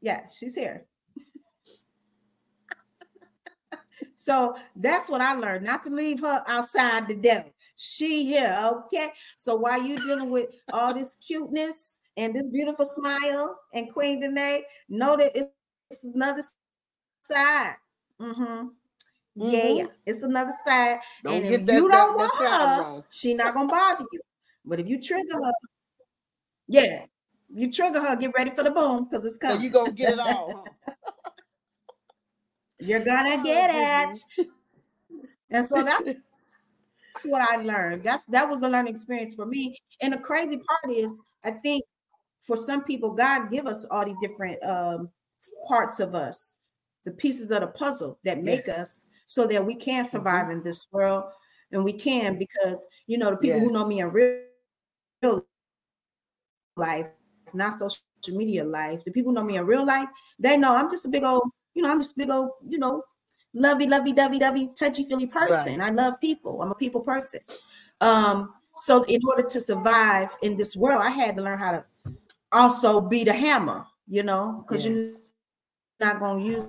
[0.00, 0.86] yeah, she's here.
[4.14, 7.50] so that's what I learned, not to leave her outside the devil.
[7.76, 9.12] She here, okay?
[9.36, 14.64] So while you dealing with all this cuteness and this beautiful smile and Queen Danae,
[14.88, 15.36] know that
[15.90, 16.42] it's another
[17.22, 17.76] side.
[18.20, 18.68] Mm-hmm.
[19.38, 19.76] Mm-hmm.
[19.78, 20.98] Yeah, it's another side.
[21.22, 24.20] Don't and if that, you don't that, want her, she's not gonna bother you.
[24.64, 25.52] But if you trigger her,
[26.66, 27.04] yeah,
[27.54, 29.58] you trigger her, get ready for the boom because it's coming.
[29.58, 30.64] So you gonna get it all.
[30.84, 30.92] Huh?
[32.80, 34.46] You're gonna oh, get it.
[35.50, 38.02] And so that, that's what I learned.
[38.02, 39.76] That's that was a learning experience for me.
[40.00, 41.84] And the crazy part is, I think
[42.40, 45.10] for some people, God give us all these different um,
[45.68, 46.58] parts of us,
[47.04, 48.78] the pieces of the puzzle that make yes.
[48.78, 50.58] us so that we can survive mm-hmm.
[50.58, 51.24] in this world.
[51.72, 53.66] And we can because you know the people yes.
[53.66, 55.44] who know me in real,
[56.76, 57.06] life
[57.54, 59.04] not social media life.
[59.04, 60.08] The people know me in real life,
[60.38, 62.78] they know I'm just a big old, you know, I'm just a big old, you
[62.78, 63.02] know,
[63.54, 65.78] lovey, lovey, dovey, dovey, touchy feely person.
[65.78, 65.88] Right.
[65.88, 66.62] I love people.
[66.62, 67.40] I'm a people person.
[68.00, 71.84] Um, so in order to survive in this world, I had to learn how to
[72.52, 74.94] also be the hammer, you know, because yes.
[74.94, 76.68] you're not gonna use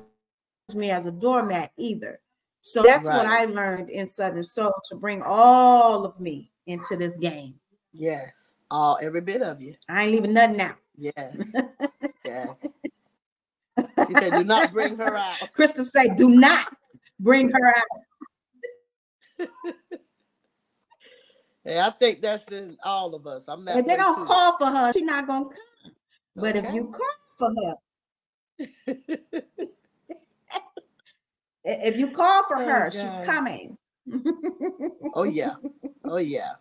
[0.75, 2.19] me as a doormat either.
[2.61, 3.17] So that's right.
[3.17, 7.55] what I learned in Southern Soul to bring all of me into this game.
[7.91, 8.57] Yes.
[8.69, 9.75] All every bit of you.
[9.89, 10.75] I ain't leaving nothing out.
[10.95, 11.35] Yes.
[12.25, 12.55] yes.
[14.07, 15.33] She said, do not bring her out.
[15.57, 16.67] Krista said, do not
[17.19, 19.49] bring her out.
[21.63, 23.43] hey, I think that's in all of us.
[23.47, 23.77] I'm not.
[23.77, 24.25] If they don't too.
[24.25, 25.53] call for her, she's not gonna come.
[26.35, 27.07] But if you call
[27.37, 27.75] for her,
[31.63, 32.93] if you call for oh, her, God.
[32.93, 33.77] she's coming.
[35.13, 35.55] oh yeah.
[36.03, 36.53] Oh yeah.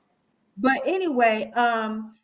[0.58, 2.14] But anyway, um,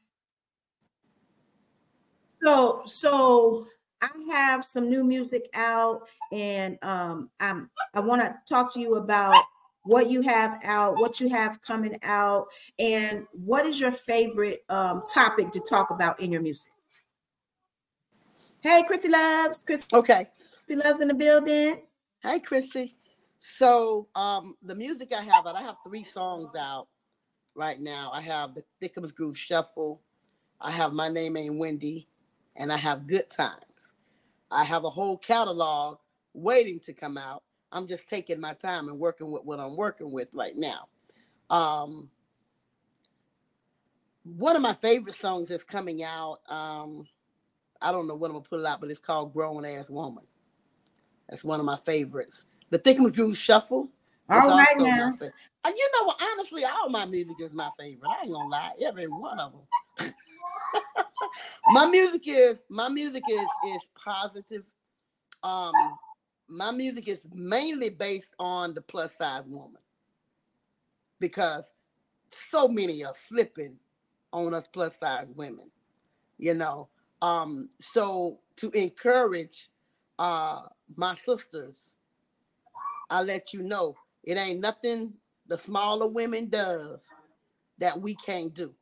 [2.27, 3.67] so so
[4.03, 8.97] I have some new music out, and um, I'm I want to talk to you
[8.97, 9.43] about
[9.85, 12.49] what you have out, what you have coming out,
[12.79, 16.73] and what is your favorite um, topic to talk about in your music.
[18.61, 19.87] Hey, Chrissy loves, Chrissy.
[19.93, 20.27] Okay,
[20.67, 21.86] Chrissy loves in the building.
[22.27, 22.97] Hey, Chrissy.
[23.39, 26.89] So, um, the music I have out, I have three songs out
[27.55, 28.11] right now.
[28.13, 30.01] I have the Thickums Groove Shuffle.
[30.61, 32.09] I have My Name Ain't Wendy,
[32.57, 33.95] and I have Good Times.
[34.51, 35.99] I have a whole catalog
[36.35, 37.45] waiting to come out.
[37.71, 40.89] I'm just taking my time and working with what I'm working with right now.
[41.49, 42.11] Um,
[44.25, 46.39] one of my favorite songs that's coming out.
[46.49, 47.07] Um,
[47.81, 50.25] I don't know when I'm gonna put it out, but it's called "Grown Ass Woman."
[51.29, 52.45] That's one of my favorites.
[52.71, 53.89] The Thickums Groove Shuffle.
[54.29, 55.13] All right now.
[55.65, 56.23] You know what?
[56.23, 58.09] Honestly, all my music is my favorite.
[58.09, 59.53] I ain't gonna lie, every one of
[59.99, 60.15] them.
[61.73, 64.63] my music is my music is is positive.
[65.43, 65.73] Um,
[66.49, 69.81] my music is mainly based on the plus size woman
[71.19, 71.73] because
[72.29, 73.77] so many are slipping
[74.33, 75.71] on us plus size women.
[76.39, 76.89] You know,
[77.23, 79.69] um, so to encourage
[80.19, 80.63] uh
[80.95, 81.97] my sisters,
[83.11, 85.15] I let you know it ain't nothing
[85.47, 87.07] the smaller women does
[87.79, 88.75] that we can't do.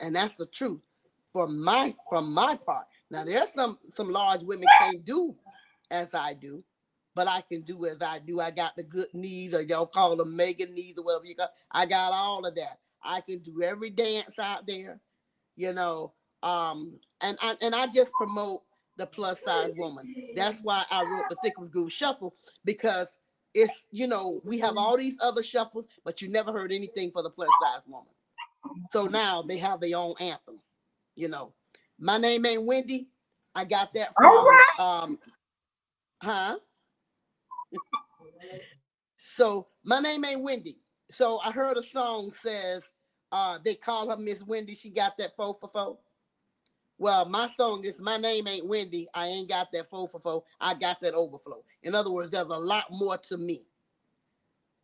[0.00, 0.80] And that's the truth
[1.32, 2.86] for my from my part.
[3.10, 5.34] Now there's some some large women can't do
[5.90, 6.62] as I do,
[7.14, 8.40] but I can do as I do.
[8.40, 11.52] I got the good knees, or y'all call them mega knees, or whatever you got.
[11.70, 12.80] I got all of that.
[13.02, 15.00] I can do every dance out there,
[15.56, 16.12] you know.
[16.42, 18.62] Um, and I and I just promote
[18.96, 20.14] the plus size woman.
[20.34, 22.34] That's why I wrote the Thickums Groove Shuffle
[22.64, 23.08] because
[23.54, 27.22] it's you know we have all these other shuffles, but you never heard anything for
[27.22, 28.08] the plus size woman.
[28.90, 30.60] So now they have their own anthem.
[31.14, 31.52] You know,
[31.98, 33.08] my name ain't Wendy.
[33.54, 34.74] I got that from all right.
[34.78, 35.18] um,
[36.22, 36.56] huh?
[39.16, 40.78] so my name ain't Wendy.
[41.10, 42.90] So I heard a song says
[43.32, 44.74] uh they call her Miss Wendy.
[44.74, 45.98] She got that four for four.
[46.98, 49.06] Well, my song is My Name Ain't Wendy.
[49.12, 50.44] I ain't got that four for four.
[50.60, 51.62] I got that overflow.
[51.82, 53.66] In other words, there's a lot more to me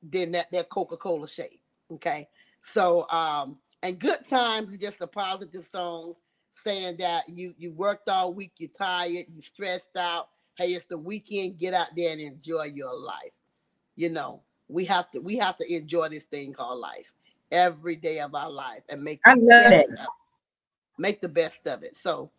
[0.02, 1.62] than that, that Coca-Cola shake.
[1.90, 2.28] Okay.
[2.62, 6.14] So um, and good times is just a positive song
[6.52, 10.28] saying that you you worked all week, you're tired, you stressed out.
[10.58, 11.58] Hey, it's the weekend.
[11.58, 13.32] Get out there and enjoy your life.
[13.96, 17.14] You know, we have to we have to enjoy this thing called life
[17.50, 19.86] every day of our life and make I love it
[20.98, 21.96] make the best of it.
[21.96, 22.30] So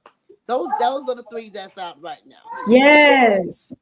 [0.48, 2.44] those those are the three that's out right now.
[2.68, 3.74] Yes.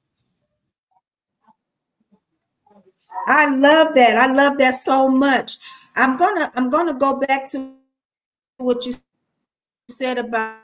[3.27, 4.17] I love that.
[4.17, 5.57] I love that so much.
[5.95, 7.73] I'm gonna I'm gonna go back to
[8.57, 8.93] what you
[9.89, 10.60] said about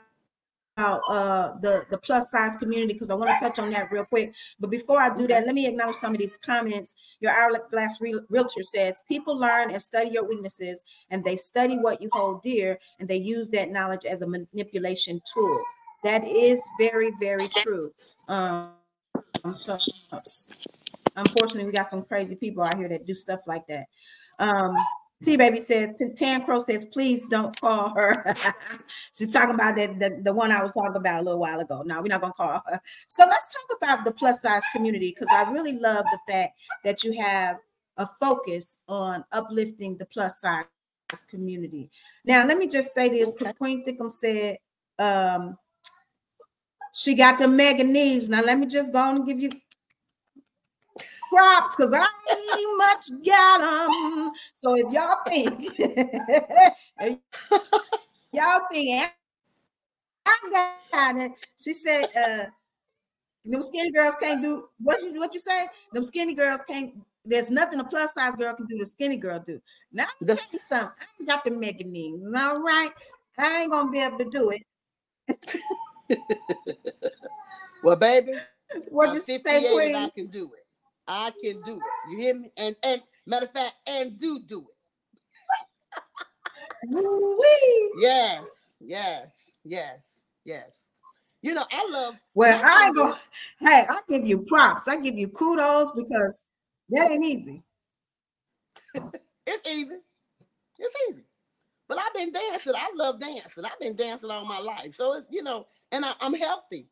[0.78, 4.04] about uh, the the plus size community because I want to touch on that real
[4.04, 4.34] quick.
[4.60, 6.94] But before I do that, let me acknowledge some of these comments.
[7.20, 12.08] Your hourglass realtor says people learn and study your weaknesses, and they study what you
[12.12, 15.60] hold dear, and they use that knowledge as a manipulation tool.
[16.04, 17.92] That is very very true.
[18.28, 18.70] Um,
[19.54, 19.78] so
[21.16, 23.86] unfortunately, we got some crazy people out here that do stuff like that.
[24.38, 24.76] Um,
[25.22, 28.24] T Baby says, Tan Crow says, please don't call her.
[29.12, 31.82] She's talking about the, the, the, one I was talking about a little while ago.
[31.84, 32.80] No, we're not going to call her.
[33.08, 37.02] So let's talk about the plus size community because I really love the fact that
[37.02, 37.58] you have
[37.96, 40.64] a focus on uplifting the plus size
[41.28, 41.90] community.
[42.24, 44.58] Now, let me just say this because Queen Thickum said
[45.00, 45.58] um,
[46.94, 48.28] she got the mega knees.
[48.28, 49.50] Now, let me just go and give you
[51.28, 54.32] props because I ain't much got them.
[54.54, 55.78] So if y'all think,
[58.32, 59.10] y'all think
[60.26, 62.46] I got it, she said, uh,
[63.44, 65.66] them skinny girls can't do what you what you say.
[65.92, 66.94] Them skinny girls can't.
[67.24, 68.78] There's nothing a plus size girl can do.
[68.78, 69.60] The skinny girl do.
[69.92, 70.90] Now let me tell you something.
[71.00, 71.50] I ain't got the
[71.84, 72.20] knees.
[72.36, 72.90] All right,
[73.38, 74.62] I ain't gonna be able to do it.
[77.82, 78.34] well, baby,
[78.88, 79.94] what you say, Queen?
[79.94, 80.57] I can do it.
[81.08, 82.10] I can do it.
[82.10, 82.52] You hear me?
[82.56, 84.74] And and matter of fact, and do do it.
[87.98, 88.42] yeah,
[88.80, 89.28] yes,
[89.64, 89.98] yes,
[90.44, 90.68] yes.
[91.40, 92.16] You know, I love.
[92.34, 93.14] Well, I ain't go.
[93.60, 94.86] Hey, I give you props.
[94.86, 96.44] I give you kudos because
[96.90, 97.64] that ain't easy.
[98.94, 99.96] it's easy.
[100.78, 101.24] It's easy.
[101.88, 102.74] But I've been dancing.
[102.76, 103.64] I love dancing.
[103.64, 104.94] I've been dancing all my life.
[104.94, 106.88] So it's you know, and I, I'm healthy.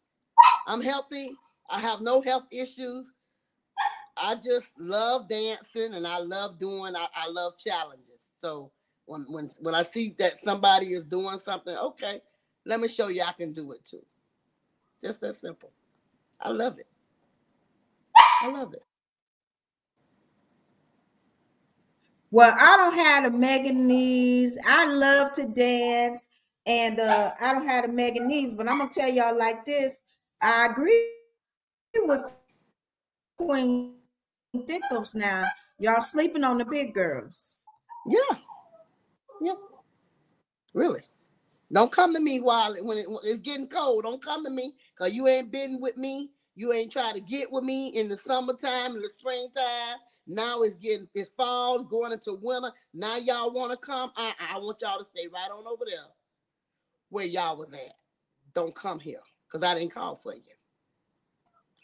[0.67, 1.33] I'm healthy.
[1.69, 3.13] I have no health issues.
[4.17, 8.21] I just love dancing and I love doing I, I love challenges.
[8.43, 8.71] So
[9.07, 12.21] when when when I see that somebody is doing something, okay,
[12.65, 14.05] let me show you I can do it too.
[15.03, 15.71] Just that simple.
[16.41, 16.87] I love it.
[18.43, 18.83] I love it.
[22.31, 24.59] Well, I don't have the mega knees.
[24.67, 26.29] I love to dance,
[26.67, 28.55] and uh, I don't have the mega knees.
[28.55, 30.03] But I'm gonna tell y'all like this.
[30.43, 31.09] I agree
[31.95, 32.29] with
[33.39, 33.96] Queen
[34.55, 35.47] thickums now.
[35.79, 37.59] Y'all sleeping on the big girls.
[38.07, 38.39] Yeah.
[39.43, 39.57] Yep.
[40.75, 41.03] Really.
[41.73, 44.05] Don't come to me while it, when, it, it's getting cold.
[44.05, 46.31] Don't come to me because you ain't been with me.
[46.55, 49.99] You ain't trying to get with me in the summertime, in the springtime.
[50.27, 52.73] Now it's getting it's fall, it's going into winter.
[52.95, 54.11] Now y'all want to come.
[54.17, 55.99] I, I want y'all to stay right on over there
[57.11, 57.95] where y'all was at.
[58.55, 60.41] Don't come here because I didn't call for you.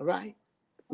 [0.00, 0.34] All right.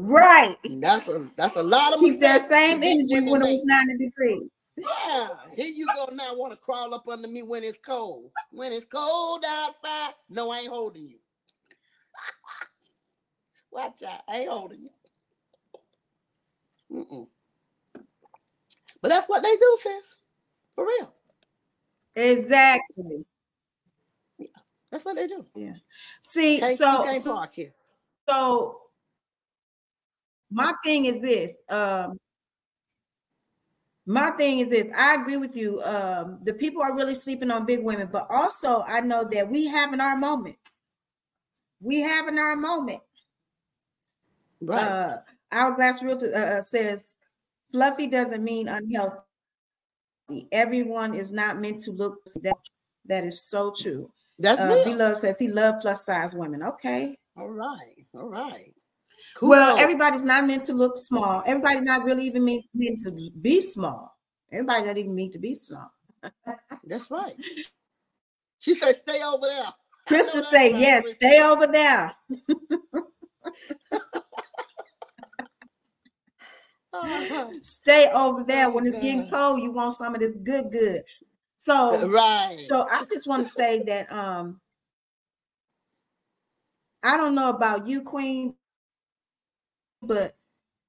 [0.00, 0.56] Right.
[0.64, 4.48] That's a that's a lot of keep that same energy when it was 90 degrees.
[4.76, 6.36] Yeah, here you go now.
[6.36, 8.30] Want to crawl up under me when it's cold?
[8.52, 10.12] When it's cold outside?
[10.30, 11.18] No, I ain't holding you.
[13.72, 14.90] Watch out, I ain't holding you.
[16.92, 17.26] Mm-mm.
[19.02, 20.14] But that's what they do, sis.
[20.76, 21.12] For real.
[22.14, 23.24] Exactly.
[24.38, 24.46] Yeah,
[24.92, 25.44] that's what they do.
[25.56, 25.74] Yeah.
[26.22, 27.44] See, can't, so, so,
[28.28, 28.80] so
[30.50, 31.58] my thing is this.
[31.68, 32.18] Um,
[34.06, 34.88] my thing is this.
[34.96, 35.82] I agree with you.
[35.82, 39.66] Um, the people are really sleeping on big women, but also I know that we
[39.66, 40.56] having our moment.
[41.80, 43.00] We having our moment.
[44.62, 44.80] Right.
[44.80, 45.18] Uh,
[45.52, 47.16] Hourglass Realtor uh, uh, says,
[47.70, 49.18] "Fluffy doesn't mean unhealthy.
[50.52, 52.56] Everyone is not meant to look that.
[53.04, 56.62] That is so true." That's uh, B Love says he loved plus size women.
[56.62, 58.06] Okay, All right.
[58.14, 58.72] All right.
[59.38, 59.50] Cool.
[59.50, 61.44] Well, everybody's not meant to look small.
[61.46, 64.18] Everybody's not really even meant, meant to be small.
[64.50, 65.92] Everybody not even meant to be small.
[66.82, 67.36] That's right.
[68.58, 69.72] She said, "Stay over there."
[70.08, 72.16] Krista say, "Yes, stay over there."
[77.62, 79.62] stay over there when it's getting cold.
[79.62, 81.02] You want some of this good, good.
[81.54, 82.58] So right.
[82.58, 84.60] So I just want to say that um
[87.04, 88.56] I don't know about you, Queen,
[90.02, 90.36] but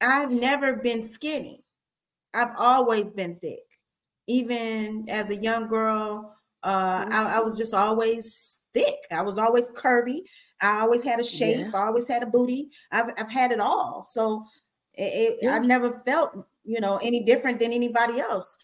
[0.01, 1.63] I've never been skinny.
[2.33, 3.59] I've always been thick.
[4.27, 7.13] Even as a young girl, uh, mm-hmm.
[7.13, 8.97] I, I, was just always thick.
[9.11, 10.21] I was always curvy.
[10.61, 11.57] I always had a shape.
[11.57, 11.71] Yeah.
[11.73, 12.69] I always had a booty.
[12.91, 14.03] I've, I've had it all.
[14.03, 14.45] So
[14.93, 15.55] it, it, yeah.
[15.55, 18.57] I've never felt, you know, any different than anybody else.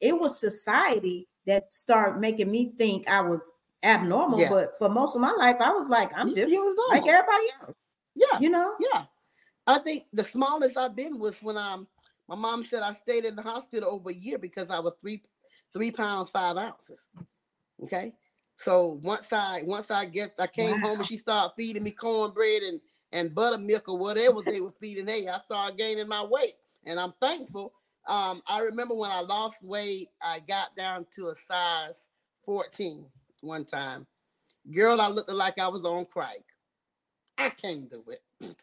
[0.00, 3.44] It was society that started making me think I was
[3.82, 4.40] abnormal.
[4.40, 4.48] Yeah.
[4.48, 6.52] But for most of my life, I was like, I'm just
[6.90, 7.96] like everybody else.
[8.20, 8.38] Yeah.
[8.38, 8.74] You know?
[8.78, 9.04] Yeah.
[9.66, 11.86] I think the smallest I've been was when I'm
[12.28, 15.22] my mom said I stayed in the hospital over a year because I was three
[15.72, 17.08] three pounds five ounces.
[17.82, 18.12] Okay.
[18.56, 20.88] So once I once I guess I came wow.
[20.88, 22.80] home and she started feeding me cornbread and
[23.12, 26.54] and buttermilk or whatever they were feeding hey I started gaining my weight
[26.84, 27.72] and I'm thankful.
[28.06, 31.94] Um, I remember when I lost weight, I got down to a size
[32.44, 33.06] 14
[33.42, 34.06] one time.
[34.74, 36.40] Girl, I looked like I was on crack.
[37.40, 38.22] I can't do it.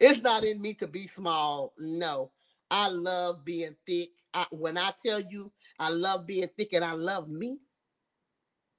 [0.00, 1.72] it's not in me to be small.
[1.78, 2.32] No,
[2.70, 4.10] I love being thick.
[4.34, 7.58] I, when I tell you I love being thick and I love me,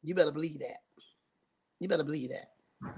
[0.03, 0.77] you better believe that.
[1.79, 2.49] You better believe that.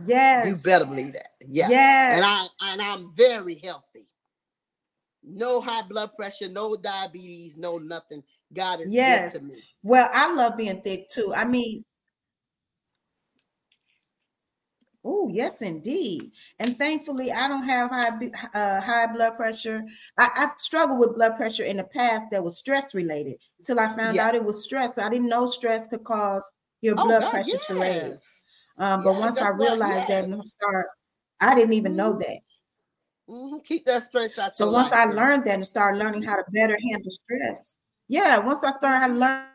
[0.05, 0.47] Yes.
[0.47, 1.27] You better believe that.
[1.47, 1.69] Yeah.
[1.69, 2.17] Yes.
[2.17, 4.07] And I and I'm very healthy.
[5.23, 8.23] No high blood pressure, no diabetes, no nothing.
[8.51, 9.33] God is yes.
[9.33, 9.61] good to me.
[9.83, 11.31] Well, I love being thick too.
[11.35, 11.85] I mean,
[15.03, 16.31] Oh, yes, indeed.
[16.59, 19.83] And thankfully, I don't have high uh, high blood pressure.
[20.17, 23.95] I, I struggled with blood pressure in the past that was stress related until I
[23.95, 24.27] found yeah.
[24.27, 24.99] out it was stress.
[24.99, 26.49] I didn't know stress could cause
[26.81, 27.67] your oh, blood God, pressure yes.
[27.67, 28.35] to raise.
[28.77, 30.87] Um, but once I realized that and start,
[31.39, 32.19] I didn't even know mm-hmm.
[32.19, 32.37] that.
[33.27, 33.57] Mm-hmm.
[33.65, 34.53] Keep that stress out.
[34.53, 37.75] So once life, I learned that and started learning how to better handle stress,
[38.07, 38.37] yeah.
[38.37, 39.45] Once I started how to learn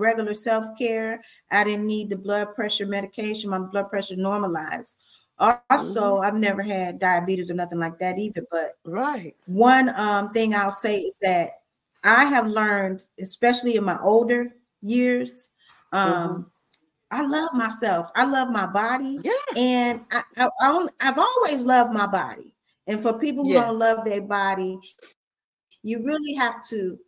[0.00, 1.22] regular self care.
[1.50, 3.50] I didn't need the blood pressure medication.
[3.50, 4.98] My blood pressure normalized.
[5.38, 6.24] Also, mm-hmm.
[6.24, 8.44] I've never had diabetes or nothing like that either.
[8.50, 11.50] But right, one um, thing I'll say is that
[12.04, 15.50] I have learned, especially in my older years,
[15.92, 16.42] um, mm-hmm.
[17.10, 18.10] I love myself.
[18.14, 19.18] I love my body.
[19.22, 19.32] Yeah.
[19.56, 22.54] And I, I, have always loved my body.
[22.86, 23.66] And for people who yeah.
[23.66, 24.78] don't love their body,
[25.82, 26.98] you really have to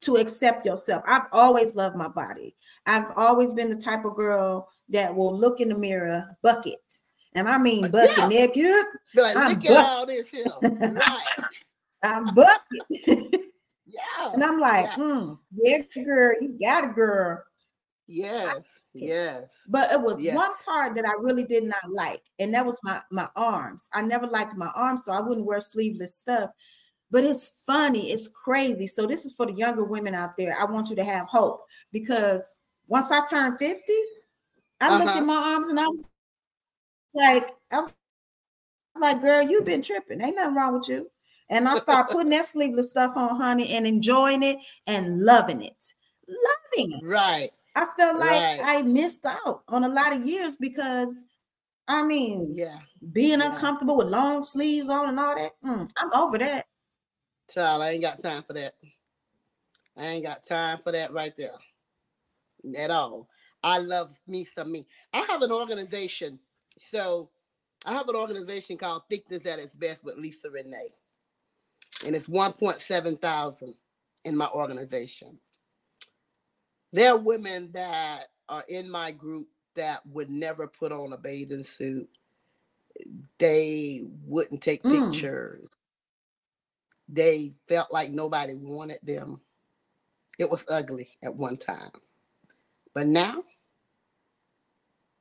[0.00, 1.02] to accept yourself.
[1.06, 2.54] I've always loved my body.
[2.86, 6.80] I've always been the type of girl that will look in the mirror, bucket.
[7.34, 8.28] And I mean bucket yeah.
[8.28, 8.84] naked.
[9.14, 9.70] Like, I'm look bucket.
[9.70, 10.44] at all this here.
[10.62, 11.22] Right.
[12.02, 12.82] I'm bucket.
[13.86, 14.32] yeah.
[14.32, 15.04] And I'm like, yeah.
[15.04, 17.42] Mm, yeah, girl, you got a girl.
[18.10, 19.52] Yes, yes.
[19.68, 20.34] But it was yes.
[20.34, 23.86] one part that I really did not like, and that was my my arms.
[23.92, 26.50] I never liked my arms, so I wouldn't wear sleeveless stuff
[27.10, 28.86] but it's funny, it's crazy.
[28.86, 30.58] So this is for the younger women out there.
[30.58, 32.56] I want you to have hope because
[32.86, 33.82] once I turned 50,
[34.80, 35.04] I uh-huh.
[35.04, 36.04] looked at my arms and I was
[37.14, 37.92] like, I was
[39.00, 40.20] like, girl, you've been tripping.
[40.20, 41.10] Ain't nothing wrong with you.
[41.50, 45.94] And I start putting that sleeveless stuff on, honey, and enjoying it and loving it.
[46.28, 47.04] Loving it.
[47.04, 47.50] Right.
[47.74, 48.60] I felt like right.
[48.62, 51.24] I missed out on a lot of years because
[51.86, 52.78] I mean, yeah,
[53.12, 53.52] being yeah.
[53.52, 55.52] uncomfortable with long sleeves on and all that.
[55.64, 56.66] Mm, I'm over that.
[57.52, 58.74] Child, I ain't got time for that.
[59.96, 61.52] I ain't got time for that right there.
[62.76, 63.28] At all.
[63.62, 64.86] I love me some me.
[65.12, 66.38] I have an organization.
[66.76, 67.30] So
[67.84, 70.92] I have an organization called Thickness at its Best with Lisa Renee.
[72.06, 73.74] And it's 1.7 thousand
[74.24, 75.38] in my organization.
[76.92, 81.62] There are women that are in my group that would never put on a bathing
[81.62, 82.08] suit.
[83.38, 85.10] They wouldn't take mm.
[85.10, 85.68] pictures
[87.08, 89.40] they felt like nobody wanted them.
[90.38, 91.90] It was ugly at one time.
[92.94, 93.42] But now,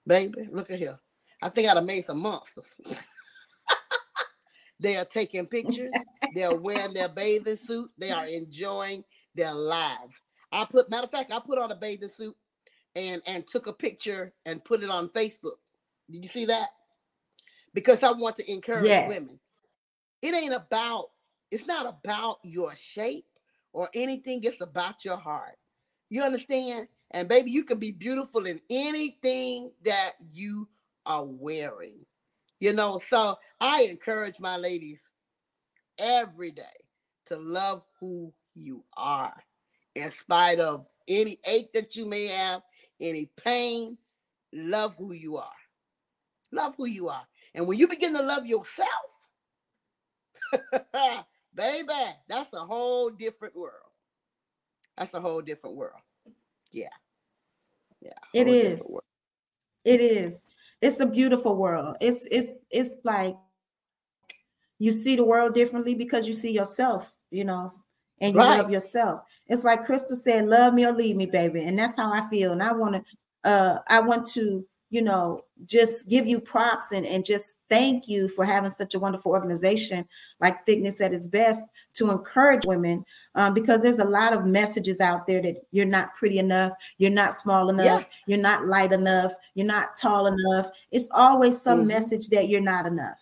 [0.06, 1.00] baby, look at here.
[1.42, 2.80] I think I'd have made some monsters.
[4.80, 5.92] they are taking pictures,
[6.36, 9.04] they are wearing their bathing suits, they are enjoying
[9.36, 10.20] their lives.
[10.52, 12.36] I put matter of fact, I put on a bathing suit
[12.96, 15.58] and and took a picture and put it on Facebook.
[16.10, 16.70] Did you see that?
[17.74, 19.08] Because I want to encourage yes.
[19.08, 19.40] women.
[20.22, 21.10] It ain't about
[21.52, 23.26] it's not about your shape
[23.74, 25.58] or anything, it's about your heart.
[26.10, 26.88] You understand?
[27.12, 30.68] And baby, you can be beautiful in anything that you
[31.06, 32.06] are wearing.
[32.60, 35.02] You know, so I encourage my ladies
[35.98, 36.64] every day
[37.28, 39.36] to love who you are
[39.96, 42.62] in spite of any ache that you may have,
[43.00, 43.98] any pain.
[44.54, 45.50] Love who you are.
[46.52, 47.28] Love who you are.
[47.54, 48.88] And when you begin to love yourself,
[51.58, 51.94] baby,
[52.30, 53.92] that's a whole different world.
[54.98, 56.00] That's a whole different world.
[56.72, 56.88] Yeah.
[58.02, 58.12] Yeah.
[58.34, 59.04] It is.
[59.84, 60.48] It is.
[60.82, 61.98] It's a beautiful world.
[62.00, 63.36] It's it's it's like
[64.80, 67.74] you see the world differently because you see yourself, you know,
[68.22, 68.58] and you right.
[68.58, 69.22] love yourself.
[69.48, 71.64] It's like Crystal said, love me or leave me, baby.
[71.64, 72.52] And that's how I feel.
[72.52, 73.04] And I want to
[73.50, 78.30] uh I want to you know, just give you props and, and just thank you
[78.30, 80.06] for having such a wonderful organization
[80.40, 83.04] like Thickness at its best to encourage women
[83.36, 87.12] um, because there's a lot of messages out there that you're not pretty enough, you're
[87.12, 88.18] not small enough, yeah.
[88.28, 90.70] you're not light enough, you're not tall enough.
[90.92, 91.90] It's always some mm-hmm.
[91.90, 93.20] message that you're not enough.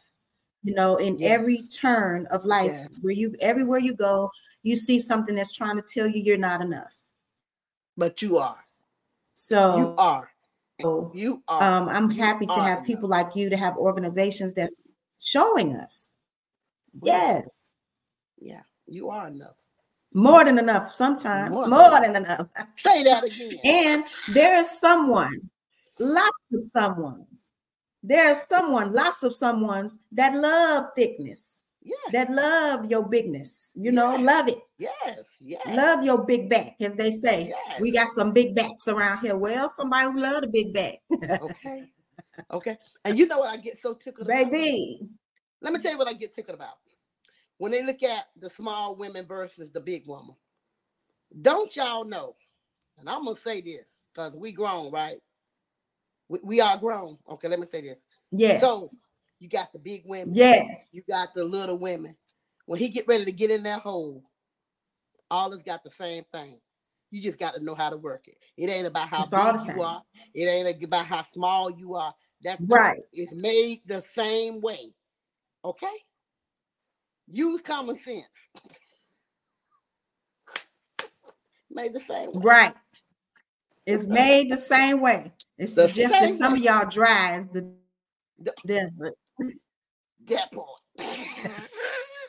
[0.62, 1.32] You know, in yes.
[1.32, 3.00] every turn of life, yes.
[3.02, 4.32] where you everywhere you go,
[4.64, 6.96] you see something that's trying to tell you you're not enough.
[7.98, 8.58] But you are.
[9.36, 10.30] So you are
[10.82, 11.64] so you are.
[11.64, 14.88] Um, I'm happy to have people like you to have organizations that's
[15.22, 16.18] showing us.
[17.02, 17.74] Yes.
[18.40, 19.56] Yeah, you are enough.
[20.14, 21.52] More than enough sometimes.
[21.52, 22.48] More, more than enough.
[22.78, 23.60] Say that again.
[23.66, 24.04] and
[24.34, 25.50] there is someone,
[26.00, 27.52] lots of someones.
[28.02, 32.12] There's someone, lots of someones that love thickness yes.
[32.12, 33.72] that love your bigness.
[33.76, 34.22] You know, yes.
[34.22, 34.60] love it.
[34.78, 35.62] Yes, yes.
[35.68, 37.50] Love your big back, as they say.
[37.50, 37.80] Yes.
[37.80, 39.38] We got some big backs around here.
[39.38, 41.00] Well, somebody who love the big back.
[41.42, 41.84] okay.
[42.52, 42.78] Okay.
[43.04, 45.00] And you know what I get so tickled Baby.
[45.00, 45.10] About?
[45.62, 46.76] Let me tell you what I get tickled about.
[47.58, 50.36] When they look at the small women versus the big woman,
[51.42, 52.36] don't y'all know?
[53.00, 55.20] And I'm gonna say this because we grown, right?
[56.28, 57.18] We, we are grown.
[57.30, 58.04] Okay, let me say this.
[58.32, 58.62] Yes.
[58.62, 58.86] So
[59.40, 60.34] you got the big women.
[60.34, 60.92] Yes.
[60.94, 62.16] You got the little women.
[62.66, 64.24] When he get ready to get in that hole,
[65.30, 66.60] all has got the same thing.
[67.12, 68.38] You just got to know how to work it.
[68.58, 70.02] It ain't about how big you are.
[70.34, 72.14] It ain't about how small you are.
[72.44, 73.02] That right.
[73.14, 74.94] It's made the same way.
[75.64, 75.88] Okay.
[77.32, 78.26] Use common sense.
[81.72, 82.42] made the same way.
[82.44, 82.74] Right.
[83.86, 85.32] It's made the same way.
[85.58, 86.60] It's the just that some way.
[86.60, 87.72] of y'all drives the
[88.66, 89.16] desert.
[90.28, 90.80] That part.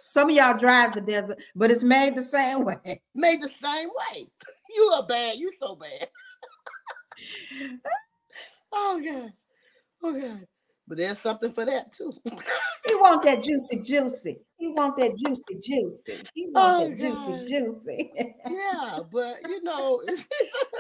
[0.07, 3.03] Some of y'all drive the desert, but it's made the same way.
[3.15, 4.29] Made the same way.
[4.71, 5.37] You are bad.
[5.37, 6.09] You so bad.
[8.73, 9.31] oh gosh.
[10.03, 10.47] Oh god.
[10.89, 12.13] But there's something for that too.
[12.87, 14.45] he want that juicy, juicy.
[14.59, 16.23] He want that juicy, juicy.
[16.33, 17.45] He want oh, that God.
[17.45, 18.13] juicy, juicy.
[18.49, 20.01] yeah, but you know,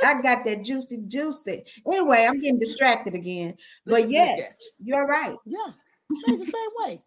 [0.04, 1.64] I got that juicy, juicy.
[1.90, 3.56] Anyway, I'm getting distracted again.
[3.84, 5.36] But yes, you're right.
[5.44, 5.72] Yeah,
[6.10, 7.02] it's the same way.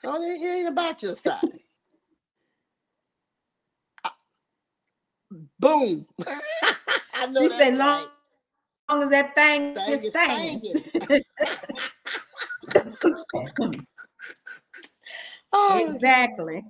[0.00, 1.74] So it ain't about your size.
[5.58, 6.06] Boom.
[7.38, 8.06] she said, long,
[8.90, 10.62] long as that thing, thing is thing.
[15.52, 16.62] oh, exactly.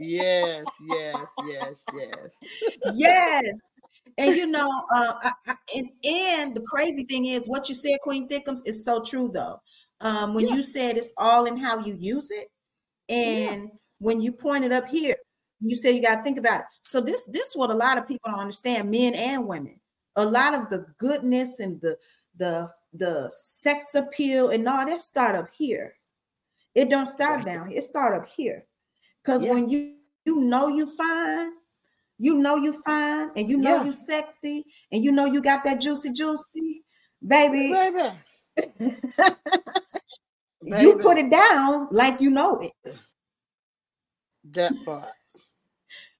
[0.00, 2.30] yes, yes, yes, yes.
[2.94, 3.60] yes.
[4.18, 7.98] And you know, uh, I, I, and, and the crazy thing is, what you said,
[8.02, 9.60] Queen Thickums, is so true though.
[10.00, 10.54] Um, when yeah.
[10.54, 12.48] you said it's all in how you use it,
[13.08, 13.68] and yeah.
[13.98, 15.16] when you pointed up here,
[15.60, 16.66] you say you got to think about it.
[16.84, 19.78] So this this what a lot of people don't understand, men and women.
[20.16, 21.96] A lot of the goodness and the
[22.36, 25.94] the the sex appeal and all that start up here.
[26.74, 27.46] It don't start right.
[27.46, 27.78] down here.
[27.78, 28.64] It start up here.
[29.22, 29.52] Because yeah.
[29.52, 31.52] when you you know you fine,
[32.18, 33.84] you know you fine, and you know yeah.
[33.84, 36.84] you sexy, and you know you got that juicy juicy,
[37.26, 37.72] baby.
[37.72, 38.10] baby.
[40.62, 42.72] you put it down like you know it.
[44.52, 45.04] That part.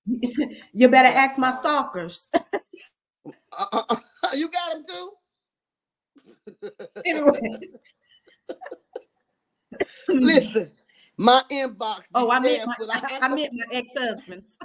[0.72, 2.30] you better ask my stalkers.
[3.58, 3.96] uh,
[4.34, 5.10] you got them too.
[7.06, 7.40] anyway.
[10.08, 10.72] Listen,
[11.16, 12.04] my inbox.
[12.14, 14.58] Oh, I meant my, I, I, meant my ex-husbands.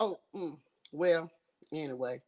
[0.00, 0.56] oh, mm,
[0.92, 1.30] well,
[1.72, 2.20] anyway,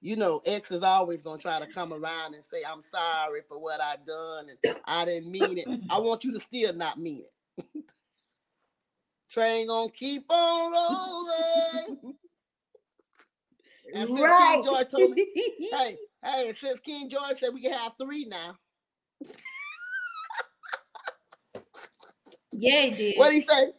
[0.00, 3.58] you know, ex is always gonna try to come around and say, "I'm sorry for
[3.58, 7.24] what I done and I didn't mean it." I want you to still not mean
[7.56, 7.64] it.
[9.30, 12.14] Train gonna keep on rolling.
[13.94, 14.52] And right.
[14.54, 15.26] King George told me,
[15.72, 18.56] hey, hey, since King George said we can have three now.
[22.52, 23.18] yeah, he did.
[23.18, 23.72] What he say?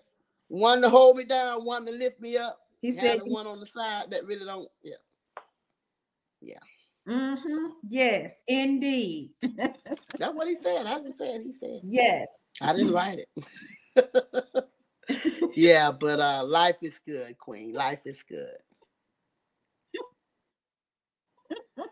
[0.47, 2.59] One to hold me down, one to lift me up.
[2.81, 4.67] He said one on the side that really don't.
[4.81, 4.95] Yeah.
[7.07, 7.65] Mm-hmm.
[7.87, 9.31] Yes, indeed.
[9.41, 10.85] That's what he said.
[10.85, 11.41] I didn't say it.
[11.43, 11.79] He said.
[11.83, 12.39] Yes.
[12.61, 13.29] I didn't write it.
[15.55, 17.73] yeah, but uh life is good, Queen.
[17.73, 18.57] Life is good.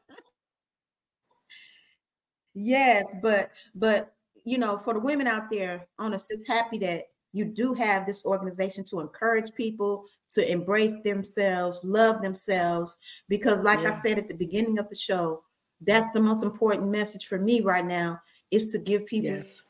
[2.53, 4.13] yes, but but
[4.45, 7.03] you know, for the women out there, on us, just happy that
[7.37, 12.97] you do have this organization to encourage people to embrace themselves, love themselves,
[13.29, 15.43] because, like I said at the beginning of the show,
[15.81, 18.19] that's the most important message for me right now
[18.51, 19.63] is to give people yes.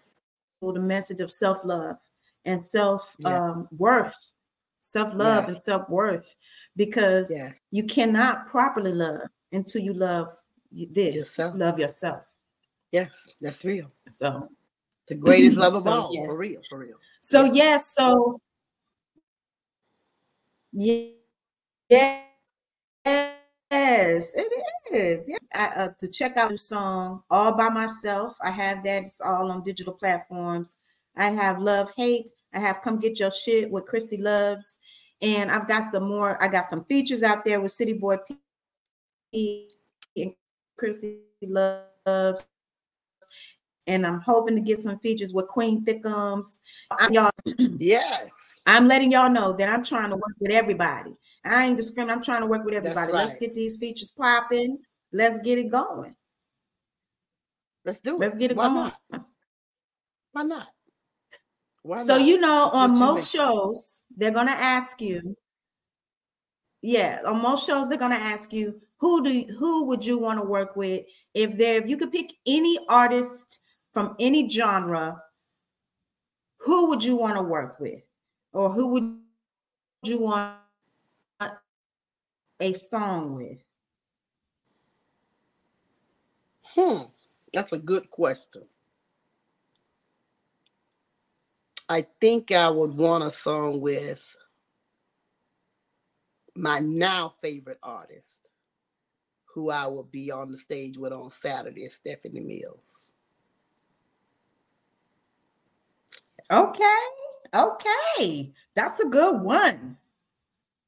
[0.61, 1.97] the message of self love
[2.45, 4.33] and self um, worth,
[4.79, 6.35] self love and self worth,
[6.75, 7.33] because
[7.71, 10.29] you cannot properly love until you love
[10.71, 11.55] this, yourself.
[11.55, 12.23] love yourself.
[12.91, 13.11] Yes,
[13.41, 13.91] that's real.
[14.07, 14.49] So
[15.07, 16.25] the greatest love of so, all, yes.
[16.25, 16.97] for real, for real.
[17.29, 18.39] So yes, so
[20.71, 21.09] yeah,
[21.89, 22.23] yes,
[23.69, 24.63] it
[24.93, 25.27] is.
[25.27, 25.37] Yeah.
[25.53, 29.03] I, uh, to check out the song all by myself, I have that.
[29.03, 30.77] It's all on digital platforms.
[31.17, 32.31] I have Love Hate.
[32.53, 34.79] I have Come Get Your Shit with Chrissy Loves,
[35.21, 36.41] and I've got some more.
[36.41, 38.19] I got some features out there with City Boy
[39.33, 39.67] P
[40.15, 40.33] and
[40.77, 42.45] Chrissy Loves
[43.87, 46.59] and I'm hoping to get some features with Queen Thickums.
[46.91, 47.31] I'm y'all.
[47.57, 48.19] yeah.
[48.65, 51.15] I'm letting y'all know that I'm trying to work with everybody.
[51.45, 52.17] I ain't discriminating.
[52.17, 53.13] I'm trying to work with everybody.
[53.13, 53.19] Right.
[53.19, 54.79] Let's get these features popping.
[55.13, 56.15] Let's get it going.
[57.85, 58.19] Let's do it.
[58.19, 58.91] Let's get it Why going.
[59.11, 59.25] Not?
[60.33, 60.67] Why not?
[61.83, 62.27] Why so not?
[62.27, 65.37] you know, on most shows, they're gonna ask you.
[66.81, 70.39] Yeah, on most shows, they're gonna ask you who do you, who would you want
[70.39, 73.61] to work with if there if you could pick any artist
[73.97, 75.23] from any genre,
[76.59, 78.03] who would you want to work with?
[78.53, 79.17] Or who would
[80.03, 80.53] you want
[82.59, 83.57] a song with?
[86.61, 87.05] Hmm,
[87.51, 88.67] that's a good question.
[91.89, 94.35] I think I would want a song with
[96.55, 98.51] my now favorite artist,
[99.55, 103.13] who I will be on the stage with on Saturday, Stephanie Mills.
[106.51, 106.99] Okay.
[107.53, 108.53] Okay.
[108.75, 109.97] That's a good one.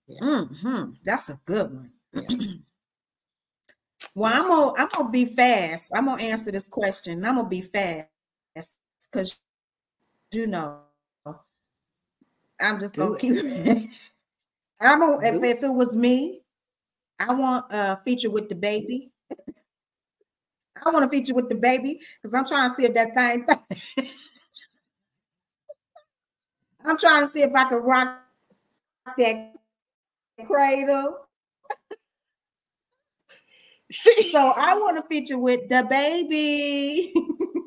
[0.07, 0.21] Yeah.
[0.21, 0.91] Mm-hmm.
[1.03, 1.91] That's a good one.
[2.13, 2.27] Yeah.
[4.15, 5.91] well, I'm gonna I'm gonna be fast.
[5.95, 7.23] I'm gonna answer this question.
[7.25, 8.07] I'm gonna be fast
[9.11, 9.39] because
[10.31, 10.79] you know
[12.59, 13.83] I'm just gonna keep it.
[14.81, 16.41] I'm gonna if, if, it was me,
[17.19, 19.09] I want a feature with DaBaby.
[20.85, 23.45] I want a feature with DaBaby because I'm trying to see if that thing.
[26.85, 28.21] I'm trying to see if I can rock
[29.17, 29.55] that
[30.45, 31.25] cradle.
[34.31, 37.11] so I want to feature with the baby.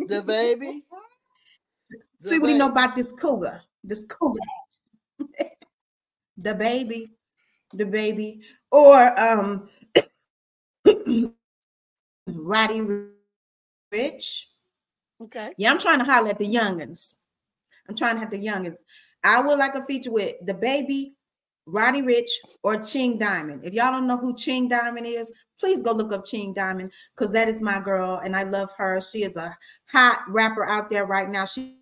[0.06, 0.84] the baby.
[2.18, 3.62] see what you know about this cougar.
[3.84, 4.40] This cougar.
[6.36, 7.12] the baby.
[7.74, 8.42] The baby.
[8.70, 9.68] Or um
[12.26, 12.80] Roddy
[13.92, 14.44] Ricch.
[15.24, 15.52] Okay.
[15.56, 17.14] Yeah, I'm trying to holler at the youngins.
[17.88, 18.80] I'm trying to have the youngins.
[19.24, 21.12] I would like a feature with DaBaby,
[21.66, 22.30] Roddy Ricch,
[22.62, 23.64] or Ching Diamond.
[23.64, 27.32] If y'all don't know who Ching Diamond is, please go look up Ching Diamond because
[27.32, 29.00] that is my girl and I love her.
[29.00, 29.56] She is a
[29.86, 31.44] hot rapper out there right now.
[31.44, 31.74] She's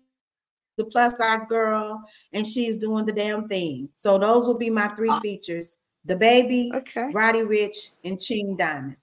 [0.79, 3.89] a plus size girl and she's doing the damn thing.
[3.95, 7.09] So those will be my three features DaBaby, okay.
[7.13, 8.97] Roddy Ricch, and Ching Diamond.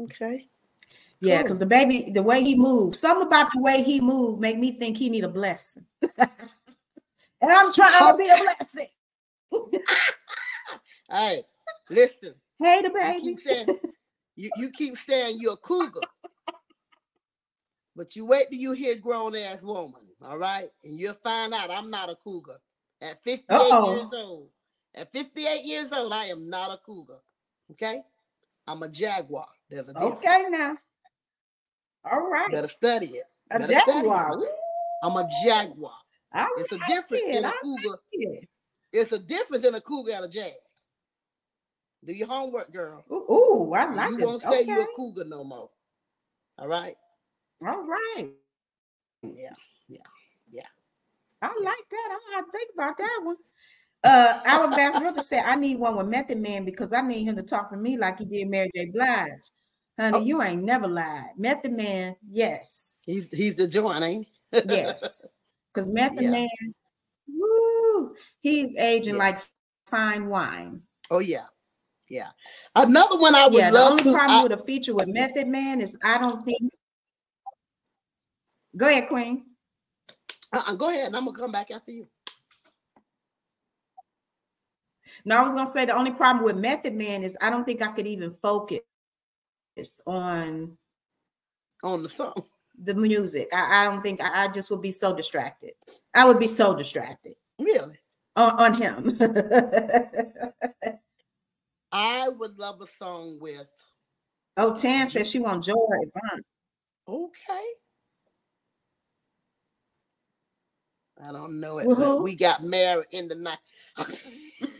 [0.00, 0.48] Okay.
[1.20, 4.72] Yeah, because DaBaby, the way he moves, something about the way he moved make me
[4.72, 5.84] think he need a blessing.
[6.18, 6.30] and
[7.42, 8.88] I'm trying to be a blessing.
[11.10, 11.42] hey,
[11.90, 12.34] listen.
[12.60, 13.14] Hey, DaBaby.
[13.14, 13.78] You keep saying,
[14.36, 16.00] you, you keep saying you're a cougar.
[17.96, 20.70] But you wait till you hear grown ass woman, all right?
[20.84, 22.58] And you'll find out I'm not a cougar.
[23.02, 23.94] At 58 Uh-oh.
[23.96, 24.50] years old,
[24.94, 27.18] at 58 years old, I am not a cougar.
[27.72, 28.00] Okay?
[28.68, 29.48] I'm a jaguar.
[29.68, 30.14] There's a difference.
[30.18, 30.76] Okay now.
[32.04, 32.50] All right.
[32.50, 33.24] Better study it.
[33.50, 34.30] A Better jaguar.
[35.02, 35.92] I'm a jaguar.
[36.58, 37.98] it's a difference in a cougar.
[38.12, 38.48] It.
[38.92, 40.52] It's a difference in a cougar and a jag.
[42.04, 43.04] Do your homework, girl.
[43.10, 44.24] Ooh, ooh I like you it.
[44.24, 44.64] won't say okay.
[44.64, 45.68] you're a cougar no more.
[46.58, 46.96] All right.
[47.66, 48.30] All right.
[49.22, 49.54] Yeah,
[49.88, 49.98] yeah,
[50.50, 50.62] yeah.
[51.42, 52.08] I like that.
[52.12, 53.36] I'm gonna think about that one.
[54.04, 57.42] Uh, Hourglass Realtor said, I need one with Method Man because I need him to
[57.42, 58.86] talk to me like he did Mary J.
[58.86, 59.50] Blige.
[59.98, 60.20] Honey, oh.
[60.20, 61.30] you ain't never lied.
[61.36, 63.02] Method Man, yes.
[63.04, 64.62] He's he's the joint, ain't he?
[64.68, 65.32] yes.
[65.74, 66.30] Because Method yeah.
[66.30, 66.48] Man,
[67.28, 69.18] woo, he's aging yeah.
[69.18, 69.38] like
[69.86, 70.80] fine wine.
[71.10, 71.44] Oh, yeah.
[72.08, 72.30] Yeah.
[72.74, 75.08] Another one I would yeah, love the only to, problem I, with a feature with
[75.08, 76.72] Method Man is I don't think.
[78.76, 79.44] Go ahead, Queen.
[80.52, 81.08] Uh-uh, go ahead.
[81.08, 82.08] And I'm gonna come back after you.
[85.26, 87.82] No, I was gonna say the only problem with Method Man is I don't think
[87.82, 88.80] I could even focus
[90.06, 90.76] on
[91.82, 92.42] on the song,
[92.82, 93.48] the music.
[93.52, 95.72] I, I don't think I, I, just would be so distracted.
[96.14, 97.34] I would be so distracted.
[97.58, 97.98] Really?
[98.36, 99.16] On, on him.
[101.92, 103.68] I would love a song with.
[104.56, 106.42] Oh, Tan says she wants Joy Yvonne.
[107.08, 107.64] Okay.
[111.22, 111.86] I don't know it.
[111.88, 113.58] But we got married in the night.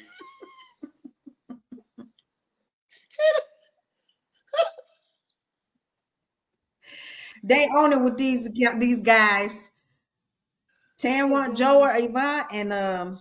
[7.43, 9.71] they own it with these these guys.
[10.97, 13.21] Tan want Joe or Yvonne, and um,